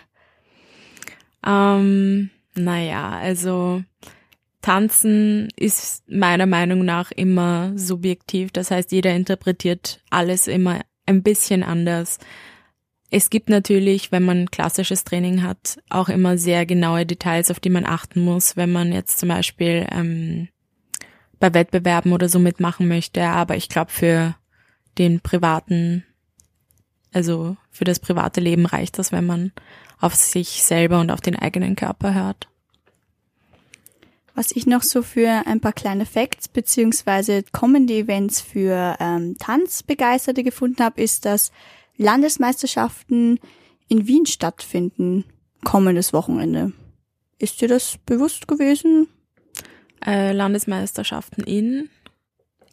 Ähm, 1.46 2.30
naja, 2.56 3.12
also 3.22 3.84
Tanzen 4.62 5.48
ist 5.56 6.10
meiner 6.10 6.46
Meinung 6.46 6.84
nach 6.84 7.12
immer 7.12 7.72
subjektiv. 7.76 8.52
Das 8.52 8.72
heißt, 8.72 8.92
jeder 8.92 9.14
interpretiert 9.14 10.02
alles 10.10 10.48
immer 10.48 10.82
ein 11.06 11.24
bisschen 11.24 11.64
anders. 11.64 12.20
Es 13.10 13.30
gibt 13.30 13.50
natürlich, 13.50 14.12
wenn 14.12 14.24
man 14.24 14.52
klassisches 14.52 15.04
Training 15.04 15.42
hat, 15.42 15.80
auch 15.90 16.10
immer 16.10 16.38
sehr 16.38 16.66
genaue 16.66 17.06
Details, 17.06 17.50
auf 17.50 17.60
die 17.60 17.72
man 17.72 17.86
achten 17.86 18.22
muss, 18.22 18.56
wenn 18.56 18.72
man 18.72 18.92
jetzt 18.92 19.18
zum 19.18 19.30
Beispiel 19.30 19.88
ähm, 19.92 20.50
bei 21.40 21.54
Wettbewerben 21.54 22.12
oder 22.12 22.30
so 22.30 22.38
mitmachen 22.38 22.88
möchte. 22.88 23.24
Aber 23.24 23.56
ich 23.56 23.70
glaube, 23.70 23.92
für 23.92 24.36
den 24.98 25.22
privaten, 25.22 26.04
also 27.12 27.58
für 27.72 27.86
das 27.86 28.00
private 28.00 28.42
Leben 28.42 28.66
reicht 28.66 29.00
das, 29.00 29.12
wenn 29.12 29.26
man 29.26 29.54
auf 30.00 30.14
sich 30.14 30.64
selber 30.64 31.00
und 31.00 31.10
auf 31.10 31.22
den 31.22 31.36
eigenen 31.38 31.76
Körper 31.76 32.14
hört. 32.14 32.48
Was 34.40 34.54
ich 34.54 34.66
noch 34.66 34.84
so 34.84 35.02
für 35.02 35.46
ein 35.48 35.60
paar 35.60 35.74
kleine 35.74 36.06
Facts 36.06 36.48
beziehungsweise 36.48 37.44
kommende 37.52 37.94
Events 37.94 38.40
für 38.40 38.96
ähm, 39.02 39.36
Tanzbegeisterte 39.38 40.46
gefunden 40.46 40.82
habe, 40.82 41.02
ist, 41.02 41.26
dass 41.26 41.52
Landesmeisterschaften 41.98 43.42
in 43.90 44.08
Wien 44.08 44.26
stattfinden 44.26 45.26
kommendes 45.66 46.14
Wochenende. 46.14 46.72
Ist 47.38 47.60
dir 47.60 47.68
das 47.68 47.98
bewusst 48.06 48.48
gewesen? 48.48 49.10
Äh, 50.06 50.32
Landesmeisterschaften 50.32 51.44
in? 51.44 51.90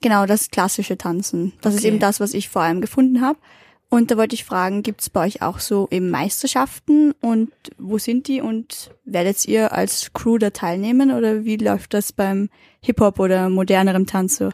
Genau, 0.01 0.25
das 0.25 0.51
klassische 0.51 0.97
Tanzen. 0.97 1.53
Das 1.63 1.75
okay. 1.75 1.81
ist 1.81 1.85
eben 1.85 1.99
das, 1.99 2.21
was 2.21 2.33
ich 2.33 2.49
vor 2.49 2.63
allem 2.63 2.81
gefunden 2.81 3.21
habe. 3.21 3.41
Und 3.89 4.11
da 4.11 4.17
wollte 4.17 4.35
ich 4.35 4.45
fragen, 4.45 4.83
gibt 4.83 5.01
es 5.01 5.11
bei 5.11 5.27
euch 5.27 5.43
auch 5.43 5.61
so 5.61 5.87
eben 5.91 6.11
Meisterschaften 6.11 7.13
und 7.21 7.53
wo 7.79 7.99
sind 7.99 8.27
die 8.27 8.41
und 8.41 8.91
werdet 9.05 9.45
ihr 9.47 9.73
als 9.73 10.13
Crew 10.13 10.39
da 10.39 10.51
teilnehmen 10.51 11.13
oder 11.13 11.45
wie 11.45 11.57
läuft 11.57 11.95
das 11.95 12.13
beim 12.13 12.51
Hip-Hop 12.83 13.21
oder 13.21 13.49
modernerem 13.49 14.07
Tanz 14.07 14.39
so? 14.39 14.51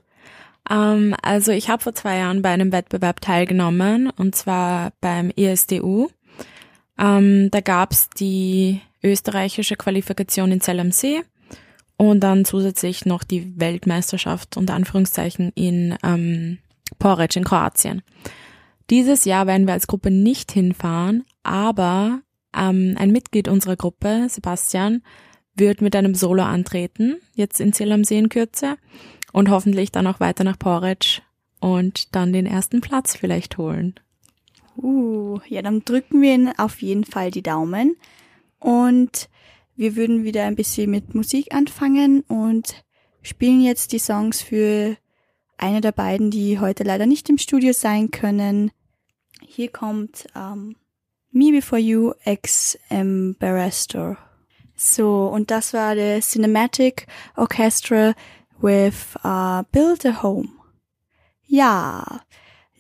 Um, 0.71 0.77
ähm, 0.77 1.16
also 1.23 1.51
ich 1.51 1.71
habe 1.71 1.83
vor 1.83 1.95
zwei 1.95 2.18
Jahren 2.18 2.42
bei 2.42 2.51
einem 2.51 2.73
Wettbewerb 2.73 3.21
teilgenommen 3.21 4.11
und 4.11 4.35
zwar 4.35 4.92
beim 5.01 5.31
ESDU. 5.31 6.09
Um, 6.99 7.07
ähm, 7.07 7.51
da 7.51 7.61
gab's 7.61 8.11
die 8.11 8.81
österreichische 9.03 9.77
Qualifikation 9.77 10.53
in 10.53 10.61
Zell 10.61 10.79
am 10.79 10.92
See 10.92 11.23
und 11.97 12.21
dann 12.21 12.45
zusätzlich 12.45 13.07
noch 13.07 13.25
die 13.25 13.59
Weltmeisterschaft 13.59 14.57
unter 14.57 14.75
Anführungszeichen 14.75 15.53
in 15.55 15.97
ähm, 16.05 16.59
Porec 16.99 17.35
in 17.37 17.45
Kroatien. 17.45 18.03
Dieses 18.90 19.25
Jahr 19.25 19.47
werden 19.47 19.66
wir 19.66 19.75
als 19.75 19.87
Gruppe 19.87 20.11
nicht 20.11 20.53
hinfahren, 20.53 21.25
aber 21.42 22.21
ähm, 22.57 22.95
ein 22.99 23.11
Mitglied 23.11 23.49
unserer 23.49 23.77
Gruppe, 23.77 24.27
Sebastian, 24.29 25.03
wird 25.55 25.81
mit 25.81 25.95
einem 25.95 26.14
Solo 26.14 26.42
antreten, 26.42 27.16
jetzt 27.35 27.61
in 27.61 27.73
Ziel 27.73 27.92
am 27.92 28.05
See 28.05 28.18
in 28.18 28.29
Kürze 28.29 28.77
und 29.33 29.51
hoffentlich 29.51 29.92
dann 29.92 30.07
auch 30.07 30.21
weiter 30.21 30.45
nach 30.45 30.59
Porridge 30.59 31.21
und 31.61 32.14
dann 32.14 32.33
den 32.33 32.47
ersten 32.47 32.81
Platz 32.81 33.16
vielleicht 33.16 33.59
holen. 33.59 33.95
Uh, 34.77 35.38
ja, 35.47 35.61
dann 35.61 35.85
drücken 35.85 36.23
wir 36.23 36.35
Ihnen 36.35 36.59
auf 36.59 36.81
jeden 36.81 37.05
Fall 37.05 37.31
die 37.31 37.42
Daumen 37.42 37.97
und 38.59 39.29
wir 39.77 39.97
würden 39.97 40.25
wieder 40.25 40.45
ein 40.45 40.57
bisschen 40.57 40.90
mit 40.90 41.14
Musik 41.14 41.55
anfangen 41.55 42.23
und 42.23 42.85
spielen 43.23 43.61
jetzt 43.61 43.92
die 43.92 43.99
Songs 43.99 44.42
für 44.42 44.97
eine 45.62 45.81
der 45.81 45.92
beiden, 45.92 46.31
die 46.31 46.59
heute 46.59 46.83
leider 46.83 47.07
nicht 47.07 47.29
im 47.31 47.38
Studio 47.38 47.72
sein 47.72 48.11
können. 48.11 48.72
Hier 49.40 49.70
kommt 49.70 50.27
ähm, 50.35 50.77
Me 51.31 51.53
Before 51.53 51.81
You 51.81 52.12
ex 52.25 52.77
Embarrassor. 52.88 54.18
So, 54.75 55.29
und 55.29 55.53
das 55.53 55.72
war 55.72 55.94
der 55.94 56.20
Cinematic 56.20 57.07
Orchestra 57.37 58.14
with 58.61 59.14
uh, 59.25 59.62
Build 59.70 60.05
a 60.05 60.22
Home. 60.22 60.48
Ja, 61.46 62.22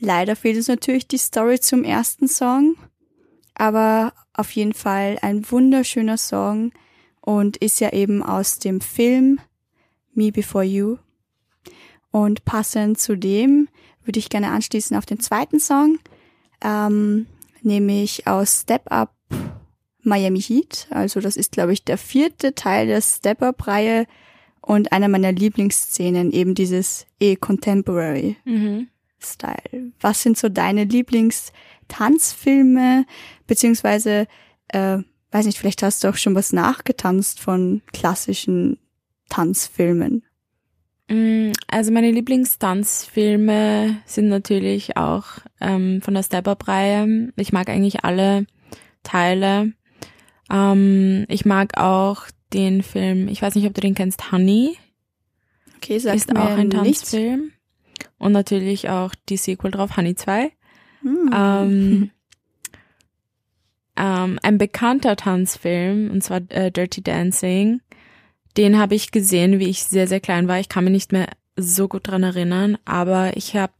leider 0.00 0.34
fehlt 0.34 0.56
uns 0.56 0.68
natürlich 0.68 1.06
die 1.06 1.18
Story 1.18 1.60
zum 1.60 1.84
ersten 1.84 2.26
Song, 2.26 2.76
aber 3.54 4.12
auf 4.34 4.50
jeden 4.50 4.74
Fall 4.74 5.18
ein 5.22 5.48
wunderschöner 5.48 6.16
Song 6.16 6.72
und 7.20 7.58
ist 7.58 7.78
ja 7.78 7.92
eben 7.92 8.24
aus 8.24 8.58
dem 8.58 8.80
Film 8.80 9.38
Me 10.14 10.32
Before 10.32 10.64
You 10.64 10.96
und 12.12 12.44
passend 12.44 13.00
zu 13.00 13.16
dem 13.16 13.68
würde 14.04 14.20
ich 14.20 14.28
gerne 14.28 14.50
anschließen 14.50 14.96
auf 14.96 15.06
den 15.06 15.18
zweiten 15.18 15.58
Song, 15.58 15.98
ähm, 16.62 17.26
nämlich 17.62 18.28
aus 18.28 18.60
Step 18.60 18.92
Up 18.92 19.12
Miami 20.02 20.40
Heat. 20.40 20.86
Also 20.90 21.20
das 21.20 21.36
ist, 21.36 21.52
glaube 21.52 21.72
ich, 21.72 21.84
der 21.84 21.98
vierte 21.98 22.54
Teil 22.54 22.86
der 22.86 23.00
Step 23.00 23.42
Up-Reihe 23.42 24.06
und 24.60 24.92
einer 24.92 25.08
meiner 25.08 25.32
Lieblingsszenen, 25.32 26.30
eben 26.32 26.54
dieses 26.54 27.06
E-Contemporary 27.20 28.36
mhm. 28.44 28.86
Style. 29.18 29.92
Was 30.00 30.22
sind 30.22 30.38
so 30.38 30.48
deine 30.48 30.84
Lieblingstanzfilme, 30.84 33.04
beziehungsweise, 33.46 34.26
äh, 34.68 34.98
weiß 35.30 35.46
nicht, 35.46 35.58
vielleicht 35.58 35.82
hast 35.82 36.04
du 36.04 36.08
auch 36.08 36.16
schon 36.16 36.34
was 36.34 36.52
nachgetanzt 36.52 37.40
von 37.40 37.82
klassischen 37.92 38.78
Tanzfilmen. 39.28 40.24
Mm, 41.12 41.52
also 41.68 41.92
meine 41.92 42.10
Lieblingstanzfilme 42.10 43.98
sind 44.06 44.28
natürlich 44.28 44.96
auch 44.96 45.26
ähm, 45.60 46.00
von 46.00 46.14
der 46.14 46.22
Step-Up-Reihe. 46.22 47.32
Ich 47.36 47.52
mag 47.52 47.68
eigentlich 47.68 48.04
alle 48.04 48.46
Teile. 49.02 49.74
Ähm, 50.50 51.26
ich 51.28 51.44
mag 51.44 51.76
auch 51.78 52.24
den 52.54 52.82
Film, 52.82 53.28
ich 53.28 53.42
weiß 53.42 53.54
nicht, 53.54 53.66
ob 53.66 53.74
du 53.74 53.82
den 53.82 53.94
kennst, 53.94 54.32
Honey. 54.32 54.76
Okay, 55.76 55.98
sag 55.98 56.14
Ist 56.14 56.34
auch 56.34 56.56
ein 56.56 56.70
Tanzfilm. 56.70 57.40
Nichts. 57.40 57.56
Und 58.18 58.32
natürlich 58.32 58.88
auch 58.88 59.14
die 59.28 59.36
Sequel 59.36 59.70
drauf, 59.70 59.96
Honey 59.96 60.14
2. 60.14 60.50
Hm. 61.02 61.30
Ähm, 61.34 62.10
ähm, 63.96 64.38
ein 64.42 64.56
bekannter 64.56 65.16
Tanzfilm, 65.16 66.10
und 66.10 66.22
zwar 66.22 66.40
äh, 66.48 66.70
Dirty 66.70 67.02
Dancing. 67.02 67.82
Den 68.56 68.78
habe 68.78 68.94
ich 68.94 69.10
gesehen, 69.10 69.58
wie 69.58 69.68
ich 69.68 69.84
sehr, 69.84 70.06
sehr 70.06 70.20
klein 70.20 70.48
war. 70.48 70.60
Ich 70.60 70.68
kann 70.68 70.84
mich 70.84 70.92
nicht 70.92 71.12
mehr 71.12 71.28
so 71.56 71.88
gut 71.88 72.08
dran 72.08 72.22
erinnern, 72.22 72.78
aber 72.84 73.36
ich 73.36 73.56
habe 73.56 73.72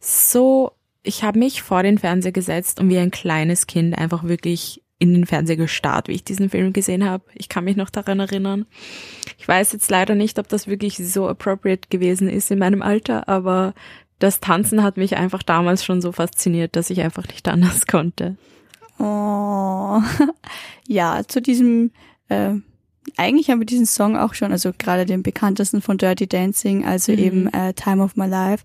so, 0.00 0.72
ich 1.02 1.22
habe 1.22 1.38
mich 1.38 1.62
vor 1.62 1.82
den 1.82 1.98
Fernseher 1.98 2.32
gesetzt 2.32 2.80
und 2.80 2.88
wie 2.88 2.98
ein 2.98 3.10
kleines 3.10 3.66
Kind 3.66 3.96
einfach 3.96 4.24
wirklich 4.24 4.82
in 4.98 5.12
den 5.12 5.26
Fernseher 5.26 5.56
gestarrt, 5.56 6.08
wie 6.08 6.12
ich 6.12 6.24
diesen 6.24 6.50
Film 6.50 6.72
gesehen 6.72 7.04
habe. 7.04 7.24
Ich 7.34 7.48
kann 7.48 7.64
mich 7.64 7.76
noch 7.76 7.90
daran 7.90 8.20
erinnern. 8.20 8.66
Ich 9.38 9.46
weiß 9.46 9.72
jetzt 9.72 9.90
leider 9.90 10.14
nicht, 10.14 10.38
ob 10.38 10.48
das 10.48 10.68
wirklich 10.68 10.96
so 10.96 11.28
appropriate 11.28 11.88
gewesen 11.88 12.28
ist 12.28 12.50
in 12.50 12.58
meinem 12.58 12.80
Alter, 12.80 13.28
aber 13.28 13.74
das 14.18 14.40
Tanzen 14.40 14.82
hat 14.82 14.96
mich 14.96 15.16
einfach 15.16 15.42
damals 15.42 15.84
schon 15.84 16.00
so 16.00 16.12
fasziniert, 16.12 16.76
dass 16.76 16.90
ich 16.90 17.00
einfach 17.00 17.26
nicht 17.28 17.48
anders 17.48 17.86
konnte. 17.86 18.36
Oh, 18.98 20.00
ja, 20.88 21.22
zu 21.26 21.42
diesem 21.42 21.90
äh, 22.28 22.54
eigentlich 23.16 23.50
haben 23.50 23.60
wir 23.60 23.66
diesen 23.66 23.86
Song 23.86 24.16
auch 24.16 24.34
schon, 24.34 24.52
also 24.52 24.72
gerade 24.76 25.06
den 25.06 25.22
bekanntesten 25.22 25.82
von 25.82 25.98
Dirty 25.98 26.26
Dancing, 26.26 26.84
also 26.84 27.12
mhm. 27.12 27.18
eben 27.18 27.52
äh, 27.52 27.74
Time 27.74 28.02
of 28.02 28.16
My 28.16 28.26
Life, 28.26 28.64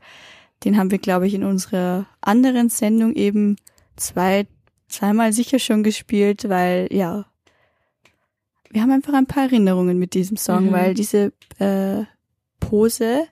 den 0.64 0.78
haben 0.78 0.92
wir, 0.92 0.98
glaube 0.98 1.28
ich, 1.28 1.34
in 1.34 1.44
unserer 1.44 2.06
anderen 2.22 2.70
Sendung 2.70 3.14
eben 3.14 3.56
zwei, 3.96 4.48
zweimal 4.88 5.34
sicher 5.34 5.60
schon 5.60 5.84
gespielt, 5.84 6.50
weil 6.50 6.88
ja, 6.92 7.26
wir 8.70 8.82
haben 8.82 8.92
einfach 8.92 9.14
ein 9.14 9.26
paar 9.26 9.44
Erinnerungen 9.44 9.98
mit 9.98 10.14
diesem 10.14 10.38
Song, 10.38 10.68
mhm. 10.68 10.72
weil 10.72 10.94
diese 10.94 11.34
äh, 11.60 12.04
Pose 12.60 13.28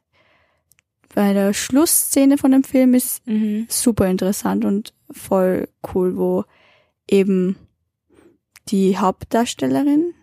bei 1.13 1.33
der 1.33 1.53
Schlussszene 1.53 2.37
von 2.37 2.51
dem 2.51 2.63
Film 2.63 2.93
ist 2.93 3.25
mhm. 3.27 3.65
super 3.69 4.07
interessant 4.07 4.65
und 4.65 4.93
voll 5.09 5.67
cool, 5.93 6.17
wo 6.17 6.43
eben 7.09 7.55
die 8.69 8.97
Hauptdarstellerin, 8.97 10.13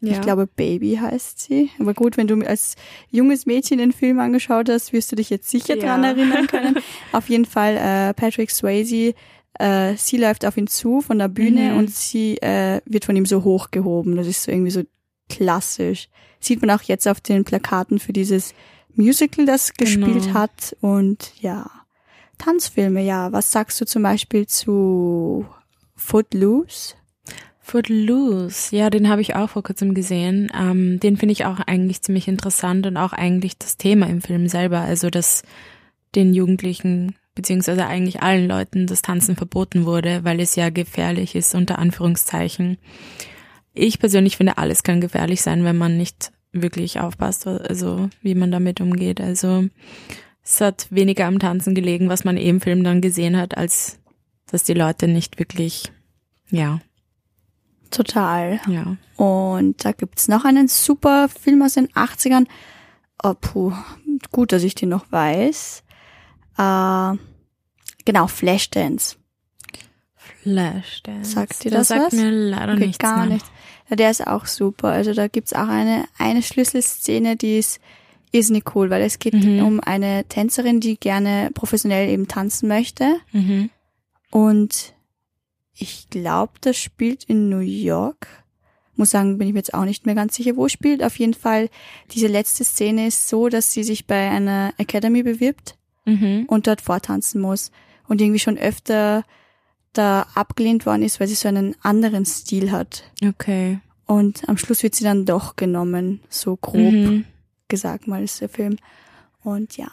ja. 0.00 0.12
Ich 0.12 0.20
glaube, 0.22 0.46
Baby 0.46 0.98
heißt 1.00 1.38
sie. 1.38 1.70
Aber 1.78 1.92
gut, 1.92 2.16
wenn 2.16 2.26
du 2.26 2.40
als 2.46 2.76
junges 3.10 3.44
Mädchen 3.44 3.78
den 3.78 3.92
Film 3.92 4.18
angeschaut 4.18 4.68
hast, 4.70 4.92
wirst 4.92 5.12
du 5.12 5.16
dich 5.16 5.28
jetzt 5.28 5.50
sicher 5.50 5.76
ja. 5.76 5.84
dran 5.84 6.04
erinnern 6.04 6.46
können. 6.46 6.78
auf 7.12 7.28
jeden 7.28 7.44
Fall 7.44 7.76
äh, 7.76 8.14
Patrick 8.14 8.50
Swayze, 8.50 9.14
äh, 9.58 9.94
sie 9.96 10.16
läuft 10.16 10.46
auf 10.46 10.56
ihn 10.56 10.68
zu 10.68 11.02
von 11.02 11.18
der 11.18 11.28
Bühne 11.28 11.72
mhm. 11.72 11.78
und 11.78 11.90
sie 11.90 12.38
äh, 12.38 12.80
wird 12.86 13.04
von 13.04 13.14
ihm 13.14 13.26
so 13.26 13.44
hochgehoben. 13.44 14.16
Das 14.16 14.26
ist 14.26 14.44
so 14.44 14.50
irgendwie 14.50 14.70
so 14.70 14.82
klassisch. 15.28 16.08
Sieht 16.40 16.62
man 16.62 16.70
auch 16.70 16.82
jetzt 16.82 17.06
auf 17.06 17.20
den 17.20 17.44
Plakaten 17.44 17.98
für 17.98 18.14
dieses 18.14 18.54
Musical, 18.94 19.44
das 19.44 19.74
gespielt 19.74 20.24
genau. 20.24 20.34
hat. 20.34 20.76
Und 20.80 21.32
ja, 21.40 21.70
Tanzfilme, 22.38 23.02
ja. 23.02 23.32
Was 23.32 23.52
sagst 23.52 23.78
du 23.80 23.84
zum 23.84 24.02
Beispiel 24.02 24.46
zu 24.46 25.44
Footloose? 25.94 26.94
Footloose, 27.70 28.74
ja, 28.74 28.90
den 28.90 29.08
habe 29.08 29.20
ich 29.20 29.36
auch 29.36 29.50
vor 29.50 29.62
kurzem 29.62 29.94
gesehen. 29.94 30.50
Ähm, 30.58 30.98
den 30.98 31.16
finde 31.16 31.34
ich 31.34 31.44
auch 31.44 31.60
eigentlich 31.60 32.02
ziemlich 32.02 32.26
interessant 32.26 32.84
und 32.84 32.96
auch 32.96 33.12
eigentlich 33.12 33.58
das 33.58 33.76
Thema 33.76 34.08
im 34.08 34.22
Film 34.22 34.48
selber, 34.48 34.80
also 34.80 35.08
dass 35.08 35.44
den 36.16 36.34
Jugendlichen 36.34 37.14
beziehungsweise 37.36 37.86
eigentlich 37.86 38.22
allen 38.22 38.48
Leuten 38.48 38.88
das 38.88 39.02
Tanzen 39.02 39.36
verboten 39.36 39.86
wurde, 39.86 40.24
weil 40.24 40.40
es 40.40 40.56
ja 40.56 40.70
gefährlich 40.70 41.36
ist, 41.36 41.54
unter 41.54 41.78
Anführungszeichen. 41.78 42.76
Ich 43.72 44.00
persönlich 44.00 44.36
finde, 44.36 44.58
alles 44.58 44.82
kann 44.82 45.00
gefährlich 45.00 45.40
sein, 45.40 45.62
wenn 45.62 45.78
man 45.78 45.96
nicht 45.96 46.32
wirklich 46.50 46.98
aufpasst, 46.98 47.46
also 47.46 48.10
wie 48.20 48.34
man 48.34 48.50
damit 48.50 48.80
umgeht. 48.80 49.20
Also 49.20 49.66
es 50.42 50.60
hat 50.60 50.88
weniger 50.90 51.26
am 51.26 51.38
Tanzen 51.38 51.76
gelegen, 51.76 52.08
was 52.08 52.24
man 52.24 52.36
eben 52.36 52.56
im 52.56 52.60
Film 52.60 52.82
dann 52.82 53.00
gesehen 53.00 53.36
hat, 53.36 53.56
als 53.56 54.00
dass 54.50 54.64
die 54.64 54.74
Leute 54.74 55.06
nicht 55.06 55.38
wirklich, 55.38 55.92
ja, 56.50 56.80
Total. 57.90 58.60
Ja. 58.68 58.96
Und 59.16 59.84
da 59.84 59.92
gibt's 59.92 60.28
noch 60.28 60.44
einen 60.44 60.68
super 60.68 61.28
Film 61.28 61.62
aus 61.62 61.74
den 61.74 61.88
80ern. 61.88 62.46
Oh, 63.22 63.34
puh, 63.38 63.72
gut, 64.32 64.52
dass 64.52 64.62
ich 64.62 64.74
den 64.74 64.88
noch 64.90 65.10
weiß. 65.10 65.82
Äh, 66.56 67.12
genau, 68.04 68.26
Flashdance. 68.28 69.16
Flashdance. 70.42 71.30
Sagt 71.32 71.64
dir 71.64 71.70
das 71.70 71.88
sagt 71.88 72.00
was? 72.06 72.12
mir 72.12 72.30
leider 72.30 72.72
Okay, 72.74 72.86
nichts. 72.86 72.98
gar 72.98 73.18
nein. 73.18 73.28
nicht. 73.30 73.46
Ja, 73.88 73.96
der 73.96 74.10
ist 74.10 74.26
auch 74.26 74.46
super. 74.46 74.88
Also 74.88 75.12
da 75.14 75.28
gibt's 75.28 75.52
auch 75.52 75.68
eine, 75.68 76.04
eine 76.18 76.42
Schlüsselszene, 76.42 77.36
die 77.36 77.58
ist 77.58 77.80
irrsinnig 78.32 78.74
cool, 78.74 78.90
weil 78.90 79.02
es 79.02 79.18
geht 79.18 79.34
Mhm. 79.34 79.64
um 79.64 79.80
eine 79.80 80.24
Tänzerin, 80.28 80.80
die 80.80 80.96
gerne 80.98 81.50
professionell 81.52 82.08
eben 82.08 82.28
tanzen 82.28 82.68
möchte. 82.68 83.16
Mhm. 83.32 83.70
Und 84.30 84.94
ich 85.80 86.10
glaube, 86.10 86.52
das 86.60 86.76
spielt 86.76 87.24
in 87.24 87.48
New 87.48 87.58
York. 87.60 88.26
Muss 88.96 89.10
sagen, 89.10 89.38
bin 89.38 89.46
ich 89.48 89.54
mir 89.54 89.60
jetzt 89.60 89.72
auch 89.74 89.84
nicht 89.86 90.04
mehr 90.04 90.14
ganz 90.14 90.34
sicher, 90.36 90.56
wo 90.56 90.68
spielt. 90.68 91.02
Auf 91.02 91.18
jeden 91.18 91.32
Fall, 91.34 91.70
diese 92.12 92.26
letzte 92.26 92.64
Szene 92.64 93.06
ist 93.06 93.28
so, 93.28 93.48
dass 93.48 93.72
sie 93.72 93.82
sich 93.82 94.06
bei 94.06 94.28
einer 94.30 94.74
Academy 94.76 95.22
bewirbt 95.22 95.76
Mhm. 96.04 96.44
und 96.48 96.66
dort 96.66 96.80
vortanzen 96.80 97.40
muss. 97.40 97.70
Und 98.08 98.20
irgendwie 98.20 98.40
schon 98.40 98.58
öfter 98.58 99.24
da 99.92 100.26
abgelehnt 100.34 100.84
worden 100.86 101.02
ist, 101.02 101.18
weil 101.20 101.28
sie 101.28 101.34
so 101.34 101.48
einen 101.48 101.76
anderen 101.82 102.26
Stil 102.26 102.72
hat. 102.72 103.04
Okay. 103.26 103.80
Und 104.06 104.48
am 104.48 104.56
Schluss 104.58 104.82
wird 104.82 104.94
sie 104.94 105.04
dann 105.04 105.24
doch 105.24 105.56
genommen, 105.56 106.20
so 106.28 106.56
grob 106.56 106.92
Mhm. 106.92 107.24
gesagt 107.68 108.06
mal 108.06 108.22
ist 108.22 108.40
der 108.40 108.48
Film. 108.48 108.76
Und 109.42 109.76
ja. 109.76 109.88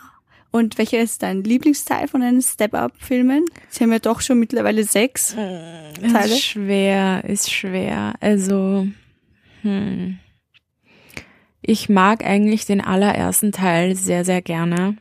Und 0.52 0.78
welcher 0.78 1.00
ist 1.00 1.24
dein 1.24 1.44
Lieblingsteil 1.44 2.08
von 2.08 2.22
den 2.22 2.42
Step-Up-Filmen? 2.42 3.46
Sie 3.70 3.84
haben 3.84 3.92
ja 3.92 4.00
doch 4.00 4.22
schon 4.22 4.40
mittlerweile 4.40 4.84
sechs. 4.84 5.36
Teile? 5.36 6.34
Ist 6.34 6.44
schwer, 6.44 7.24
ist 7.26 7.52
schwer. 7.52 8.14
Also, 8.22 8.88
hm. 9.62 10.20
Ich 11.62 11.90
mag 11.90 12.24
eigentlich 12.24 12.66
den 12.66 12.80
allerersten 12.80 13.52
Teil 13.52 13.96
sehr, 13.96 14.24
sehr 14.24 14.42
gerne. 14.42 14.96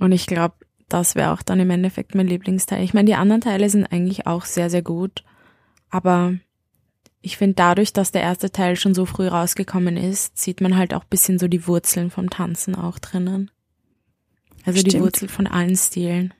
Und 0.00 0.10
ich 0.10 0.26
glaube, 0.26 0.56
das 0.88 1.14
wäre 1.14 1.30
auch 1.32 1.42
dann 1.42 1.60
im 1.60 1.70
Endeffekt 1.70 2.16
mein 2.16 2.26
Lieblingsteil. 2.26 2.82
Ich 2.82 2.94
meine, 2.94 3.06
die 3.06 3.14
anderen 3.14 3.40
Teile 3.40 3.70
sind 3.70 3.86
eigentlich 3.86 4.26
auch 4.26 4.44
sehr, 4.44 4.70
sehr 4.70 4.82
gut. 4.82 5.22
Aber 5.90 6.34
ich 7.20 7.36
finde, 7.36 7.54
dadurch, 7.54 7.92
dass 7.92 8.10
der 8.10 8.22
erste 8.22 8.50
Teil 8.50 8.74
schon 8.74 8.94
so 8.94 9.06
früh 9.06 9.28
rausgekommen 9.28 9.96
ist, 9.96 10.36
sieht 10.36 10.60
man 10.60 10.76
halt 10.76 10.94
auch 10.94 11.04
bisschen 11.04 11.38
so 11.38 11.46
die 11.46 11.66
Wurzeln 11.68 12.10
vom 12.10 12.28
Tanzen 12.28 12.74
auch 12.74 12.98
drinnen. 12.98 13.52
Also 14.64 14.82
die 14.82 14.90
Stimmt. 14.90 15.04
Wurzel 15.04 15.28
von 15.28 15.46
allen 15.46 15.76
Stilen. 15.76 16.32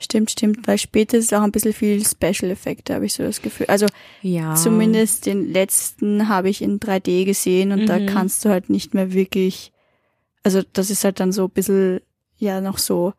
Stimmt, 0.00 0.30
stimmt, 0.30 0.66
weil 0.68 0.78
später 0.78 1.18
ist 1.18 1.26
es 1.26 1.32
auch 1.32 1.42
ein 1.42 1.50
bisschen 1.52 1.72
viel 1.72 2.04
Special-Effekte, 2.04 2.94
habe 2.94 3.06
ich 3.06 3.14
so 3.14 3.24
das 3.24 3.42
Gefühl. 3.42 3.66
Also 3.66 3.86
Ja. 4.22 4.54
zumindest 4.54 5.26
den 5.26 5.52
letzten 5.52 6.28
habe 6.28 6.48
ich 6.48 6.62
in 6.62 6.78
3D 6.78 7.24
gesehen 7.24 7.72
und 7.72 7.86
da 7.86 7.98
Mhm. 7.98 8.06
kannst 8.06 8.44
du 8.44 8.48
halt 8.48 8.70
nicht 8.70 8.94
mehr 8.94 9.12
wirklich, 9.12 9.72
also 10.44 10.62
das 10.72 10.90
ist 10.90 11.02
halt 11.04 11.18
dann 11.20 11.32
so 11.32 11.44
ein 11.44 11.50
bisschen, 11.50 12.00
ja, 12.38 12.60
noch 12.60 12.78
so, 12.78 13.12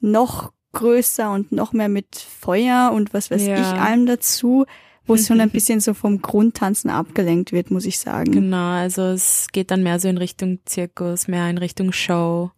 noch 0.00 0.52
größer 0.72 1.32
und 1.32 1.52
noch 1.52 1.72
mehr 1.72 1.88
mit 1.88 2.14
Feuer 2.16 2.92
und 2.94 3.12
was 3.12 3.30
weiß 3.30 3.42
Ja. 3.42 3.56
ich 3.60 3.80
allem 3.80 4.06
dazu, 4.06 4.66
wo 5.06 5.14
es 5.14 5.26
schon 5.26 5.40
ein 5.40 5.50
bisschen 5.50 5.80
so 5.80 5.94
vom 5.94 6.22
Grundtanzen 6.22 6.90
abgelenkt 6.90 7.52
wird, 7.52 7.70
muss 7.70 7.84
ich 7.84 7.98
sagen. 7.98 8.32
Genau, 8.32 8.70
also 8.70 9.02
es 9.02 9.48
geht 9.52 9.70
dann 9.70 9.82
mehr 9.82 9.98
so 10.00 10.08
in 10.08 10.16
Richtung 10.18 10.60
Zirkus, 10.64 11.28
mehr 11.28 11.48
in 11.50 11.58
Richtung 11.58 11.92
Show. 11.92 12.50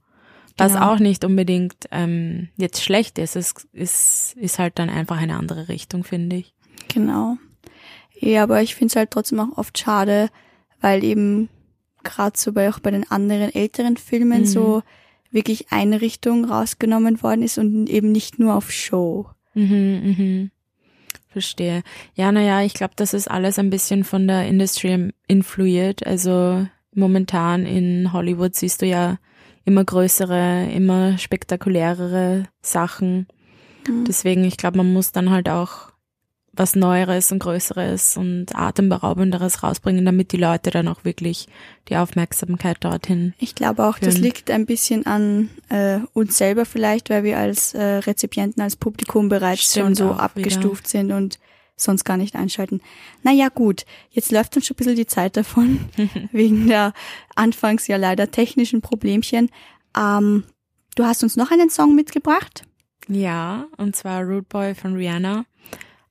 Was 0.59 0.73
Genau. 0.73 0.93
auch 0.95 0.99
nicht 0.99 1.25
unbedingt 1.25 1.75
ähm, 1.91 2.49
jetzt 2.57 2.83
schlecht 2.83 3.19
ist. 3.19 3.37
Es 3.37 3.55
ist, 3.73 4.35
ist 4.37 4.59
halt 4.59 4.79
dann 4.79 4.89
einfach 4.89 5.19
eine 5.19 5.37
andere 5.37 5.69
Richtung, 5.69 6.03
finde 6.05 6.37
ich. 6.37 6.55
Genau. 6.89 7.37
Ja, 8.19 8.43
aber 8.45 8.63
ich 8.63 8.75
finde 8.75 8.93
es 8.93 8.97
halt 8.97 9.11
trotzdem 9.11 9.41
auch 9.41 9.59
oft 9.59 9.77
schade, 9.77 10.31
weil 10.81 11.05
eben 11.05 11.49
gerade 12.05 12.39
so 12.39 12.53
bei 12.53 12.71
auch 12.71 12.79
bei 12.79 12.91
den 12.91 13.11
anderen 13.11 13.55
älteren 13.55 13.97
Filmen 13.99 14.41
Mhm. 14.43 14.47
so 14.47 14.83
wirklich 15.31 15.71
eine 15.73 16.01
Richtung 16.01 16.47
rausgenommen 16.47 17.23
worden 17.23 17.43
ist 17.43 17.59
und 17.59 17.91
eben 17.91 18.11
nicht 18.13 18.39
nur 18.39 18.55
auf 18.55 18.71
Show. 18.73 19.27
Mhm, 19.55 20.15
mhm. 20.17 20.51
Verstehe. 21.29 21.83
Ja, 22.15 22.33
naja, 22.33 22.63
ich 22.63 22.73
glaube, 22.73 22.95
das 22.97 23.13
ist 23.13 23.31
alles 23.31 23.59
ein 23.59 23.69
bisschen 23.69 24.05
von 24.05 24.27
der 24.27 24.47
Industry 24.47 25.11
influiert. 25.27 26.07
Also 26.07 26.67
momentan 26.95 27.67
in 27.67 28.13
Hollywood 28.15 28.55
siehst 28.55 28.81
du 28.81 28.87
ja 28.87 29.19
immer 29.67 29.85
größere, 29.85 30.71
immer 30.73 31.19
spektakulärere 31.19 32.45
Sachen. 32.63 33.27
Mhm. 33.87 34.05
Deswegen, 34.07 34.45
ich 34.45 34.57
glaube, 34.57 34.79
man 34.79 34.93
muss 34.93 35.13
dann 35.13 35.31
halt 35.31 35.51
auch 35.51 35.93
was 36.59 36.75
Neueres 36.75 37.33
und 37.33 37.41
Größeres 37.41 38.17
und 38.17 38.57
Atemberaubenderes 38.57 39.63
rausbringen, 39.63 40.07
damit 40.07 40.33
die 40.33 40.39
Leute 40.39 40.71
dann 40.71 40.89
auch 40.89 41.05
wirklich 41.05 41.49
die 41.89 41.97
Aufmerksamkeit 41.97 42.79
dorthin. 42.81 43.35
Ich 43.39 43.55
glaube 43.55 43.87
auch, 43.87 43.99
das 43.99 44.15
Schön. 44.15 44.23
liegt 44.23 44.51
ein 44.51 44.65
bisschen 44.65 45.05
an 45.05 45.51
äh, 45.69 45.99
uns 46.15 46.39
selber 46.39 46.65
vielleicht, 46.65 47.11
weil 47.11 47.25
wir 47.25 47.39
als 47.39 47.75
äh, 47.75 47.83
Rezipienten, 47.83 48.63
als 48.63 48.77
Publikum 48.77 49.29
bereits 49.29 49.75
schon 49.75 49.95
Stimmt 49.95 49.97
so 49.97 50.11
auch 50.13 50.19
abgestuft 50.19 50.89
sind 50.89 51.13
und 51.13 51.39
sonst 51.77 52.05
gar 52.05 52.17
nicht 52.17 52.35
einschalten. 52.35 52.81
Naja 53.23 53.49
gut, 53.49 53.85
jetzt 54.11 54.33
läuft 54.33 54.57
uns 54.57 54.67
schon 54.67 54.75
ein 54.75 54.79
bisschen 54.79 54.97
die 54.97 55.07
Zeit 55.07 55.37
davon, 55.37 55.81
wegen 56.33 56.67
der 56.67 56.93
anfangs 57.35 57.87
ja 57.87 57.97
leider 57.97 58.31
technischen 58.31 58.81
Problemchen. 58.81 59.51
Ähm, 59.97 60.45
du 60.95 61.05
hast 61.05 61.23
uns 61.23 61.37
noch 61.37 61.51
einen 61.51 61.71
Song 61.71 61.95
mitgebracht. 61.95 62.65
Ja, 63.09 63.67
und 63.77 63.95
zwar 63.95 64.23
Rude 64.23 64.43
Boy 64.43 64.75
von 64.75 64.95
Rihanna. 64.95 65.45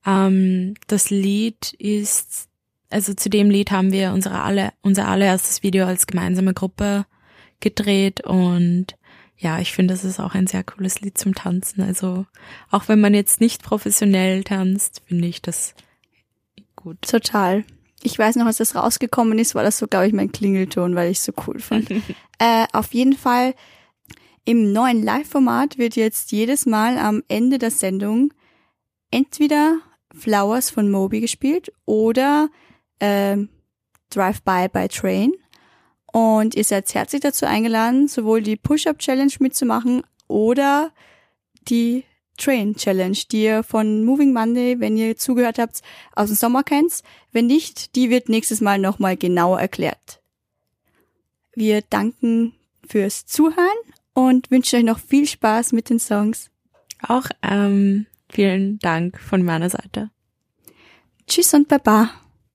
Ähm, 0.06 0.75
das 0.88 1.10
Lied 1.10 1.73
ist, 1.73 2.47
also 2.89 3.13
zu 3.13 3.30
dem 3.30 3.49
Lied 3.49 3.71
haben 3.71 3.91
wir 3.91 4.13
unsere 4.13 4.41
alle, 4.41 4.71
unser 4.82 5.08
allererstes 5.08 5.63
Video 5.63 5.86
als 5.86 6.08
gemeinsame 6.08 6.54
Gruppe 6.54 7.06
gedreht 7.60 8.21
und 8.21 8.95
ja, 9.37 9.59
ich 9.59 9.73
finde, 9.73 9.93
das 9.93 10.03
ist 10.03 10.19
auch 10.19 10.33
ein 10.33 10.47
sehr 10.47 10.63
cooles 10.63 11.01
Lied 11.01 11.17
zum 11.17 11.35
Tanzen. 11.35 11.81
Also 11.81 12.25
auch 12.71 12.87
wenn 12.87 13.01
man 13.01 13.13
jetzt 13.13 13.41
nicht 13.41 13.63
professionell 13.63 14.43
tanzt, 14.43 15.01
finde 15.07 15.27
ich 15.27 15.41
das 15.41 15.75
gut. 16.75 17.01
Total. 17.01 17.63
Ich 18.01 18.17
weiß 18.17 18.35
noch, 18.35 18.45
als 18.45 18.57
das 18.57 18.75
rausgekommen 18.75 19.39
ist, 19.39 19.55
war 19.55 19.63
das 19.63 19.77
so, 19.77 19.87
glaube 19.87 20.07
ich, 20.07 20.13
mein 20.13 20.31
Klingelton, 20.31 20.95
weil 20.95 21.11
ich 21.11 21.17
es 21.17 21.25
so 21.25 21.33
cool 21.47 21.59
fand. 21.59 21.89
äh, 22.39 22.65
auf 22.71 22.93
jeden 22.93 23.13
Fall 23.13 23.55
im 24.45 24.71
neuen 24.71 25.03
Live-Format 25.03 25.77
wird 25.77 25.95
jetzt 25.95 26.31
jedes 26.31 26.65
Mal 26.65 26.97
am 26.99 27.23
Ende 27.27 27.57
der 27.57 27.71
Sendung 27.71 28.31
entweder 29.09 29.79
Flowers 30.13 30.69
von 30.69 30.91
Moby 30.91 31.19
gespielt 31.19 31.73
oder 31.85 32.49
ähm, 32.99 33.49
Drive 34.11 34.43
By 34.43 34.67
by 34.71 34.87
Train. 34.87 35.33
Und 36.15 36.56
ihr 36.56 36.63
seid 36.63 36.93
herzlich 36.93 37.19
dazu 37.19 37.45
eingeladen, 37.45 38.08
sowohl 38.08 38.41
die 38.41 38.56
Push-Up-Challenge 38.56 39.34
mitzumachen 39.39 40.01
oder 40.30 40.93
die 41.67 42.06
Train 42.38 42.73
Challenge, 42.78 43.17
die 43.30 43.43
ihr 43.43 43.63
von 43.63 44.06
Moving 44.06 44.32
Monday, 44.32 44.80
wenn 44.80 44.95
ihr 44.95 45.17
zugehört 45.17 45.60
habt, 45.60 45.82
aus 46.15 46.30
dem 46.30 46.38
Sommer 46.38 46.63
kennt. 46.63 47.01
Wenn 47.34 47.47
nicht, 47.47 47.97
die 47.97 48.10
wird 48.10 48.30
nächstes 48.30 48.62
Mal 48.62 48.80
nochmal 48.80 49.17
genauer 49.17 49.60
erklärt. 49.60 50.21
Wir 51.54 51.82
danken 51.82 52.54
fürs 52.88 53.25
Zuhören 53.25 53.67
und 54.13 54.49
wünschen 54.51 54.78
euch 54.80 54.86
noch 54.86 54.99
viel 54.99 55.28
Spaß 55.28 55.73
mit 55.73 55.89
den 55.89 55.99
Songs. 55.99 56.49
Auch 57.06 57.25
ähm, 57.41 58.06
vielen 58.30 58.80
Dank 58.80 59.19
von 59.19 59.43
meiner 59.43 59.69
Seite. 59.69 60.12
Tschüss 61.28 61.54
und 61.54 61.67
Baba. 61.67 62.10